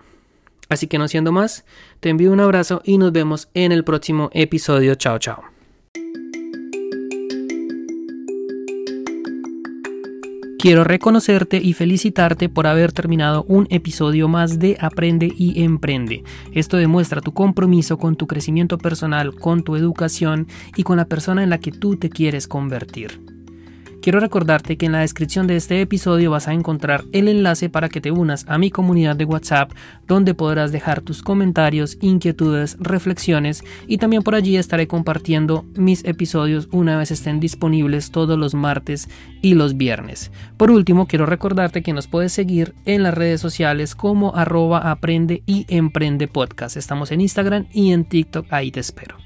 Así 0.69 0.87
que 0.87 0.97
no 0.97 1.07
siendo 1.07 1.31
más, 1.31 1.65
te 1.99 2.09
envío 2.09 2.31
un 2.31 2.39
abrazo 2.39 2.81
y 2.83 2.97
nos 2.97 3.11
vemos 3.11 3.49
en 3.53 3.71
el 3.71 3.83
próximo 3.83 4.31
episodio. 4.33 4.95
Chao, 4.95 5.19
chao. 5.19 5.54
Quiero 10.65 10.83
reconocerte 10.83 11.57
y 11.57 11.73
felicitarte 11.73 12.49
por 12.49 12.65
haber 12.65 12.91
terminado 12.91 13.43
un 13.47 13.67
episodio 13.69 14.27
más 14.27 14.57
de 14.57 14.77
Aprende 14.79 15.31
y 15.37 15.61
Emprende. 15.61 16.23
Esto 16.53 16.77
demuestra 16.77 17.21
tu 17.21 17.35
compromiso 17.35 17.99
con 17.99 18.15
tu 18.15 18.25
crecimiento 18.25 18.79
personal, 18.79 19.35
con 19.35 19.61
tu 19.61 19.75
educación 19.75 20.47
y 20.75 20.81
con 20.81 20.97
la 20.97 21.05
persona 21.05 21.43
en 21.43 21.51
la 21.51 21.59
que 21.59 21.71
tú 21.71 21.97
te 21.97 22.09
quieres 22.09 22.47
convertir. 22.47 23.34
Quiero 24.05 24.19
recordarte 24.19 24.77
que 24.77 24.85
en 24.85 24.91
la 24.91 24.99
descripción 24.99 25.47
de 25.47 25.55
este 25.55 25.81
episodio 25.81 26.29
vas 26.29 26.47
a 26.47 26.53
encontrar 26.53 27.05
el 27.11 27.27
enlace 27.27 27.71
para 27.71 27.89
que 27.89 28.01
te 28.01 28.11
unas 28.11 28.45
a 28.47 28.59
mi 28.59 28.69
comunidad 28.69 29.15
de 29.15 29.25
WhatsApp 29.25 29.71
donde 30.05 30.35
podrás 30.35 30.71
dejar 30.71 31.01
tus 31.01 31.23
comentarios, 31.23 31.97
inquietudes, 32.01 32.77
reflexiones 32.79 33.63
y 33.87 33.97
también 33.97 34.21
por 34.21 34.35
allí 34.35 34.57
estaré 34.57 34.87
compartiendo 34.87 35.65
mis 35.73 36.05
episodios 36.05 36.69
una 36.71 36.99
vez 36.99 37.09
estén 37.09 37.39
disponibles 37.39 38.11
todos 38.11 38.37
los 38.37 38.53
martes 38.53 39.09
y 39.41 39.55
los 39.55 39.75
viernes. 39.75 40.31
Por 40.55 40.69
último, 40.69 41.07
quiero 41.07 41.25
recordarte 41.25 41.81
que 41.81 41.91
nos 41.91 42.05
puedes 42.05 42.31
seguir 42.31 42.75
en 42.85 43.01
las 43.01 43.15
redes 43.15 43.41
sociales 43.41 43.95
como 43.95 44.35
arroba 44.35 44.91
aprende 44.91 45.41
y 45.47 45.65
emprende 45.67 46.27
podcast. 46.27 46.77
Estamos 46.77 47.11
en 47.11 47.21
Instagram 47.21 47.65
y 47.73 47.91
en 47.91 48.05
TikTok, 48.05 48.53
ahí 48.53 48.69
te 48.69 48.81
espero. 48.81 49.24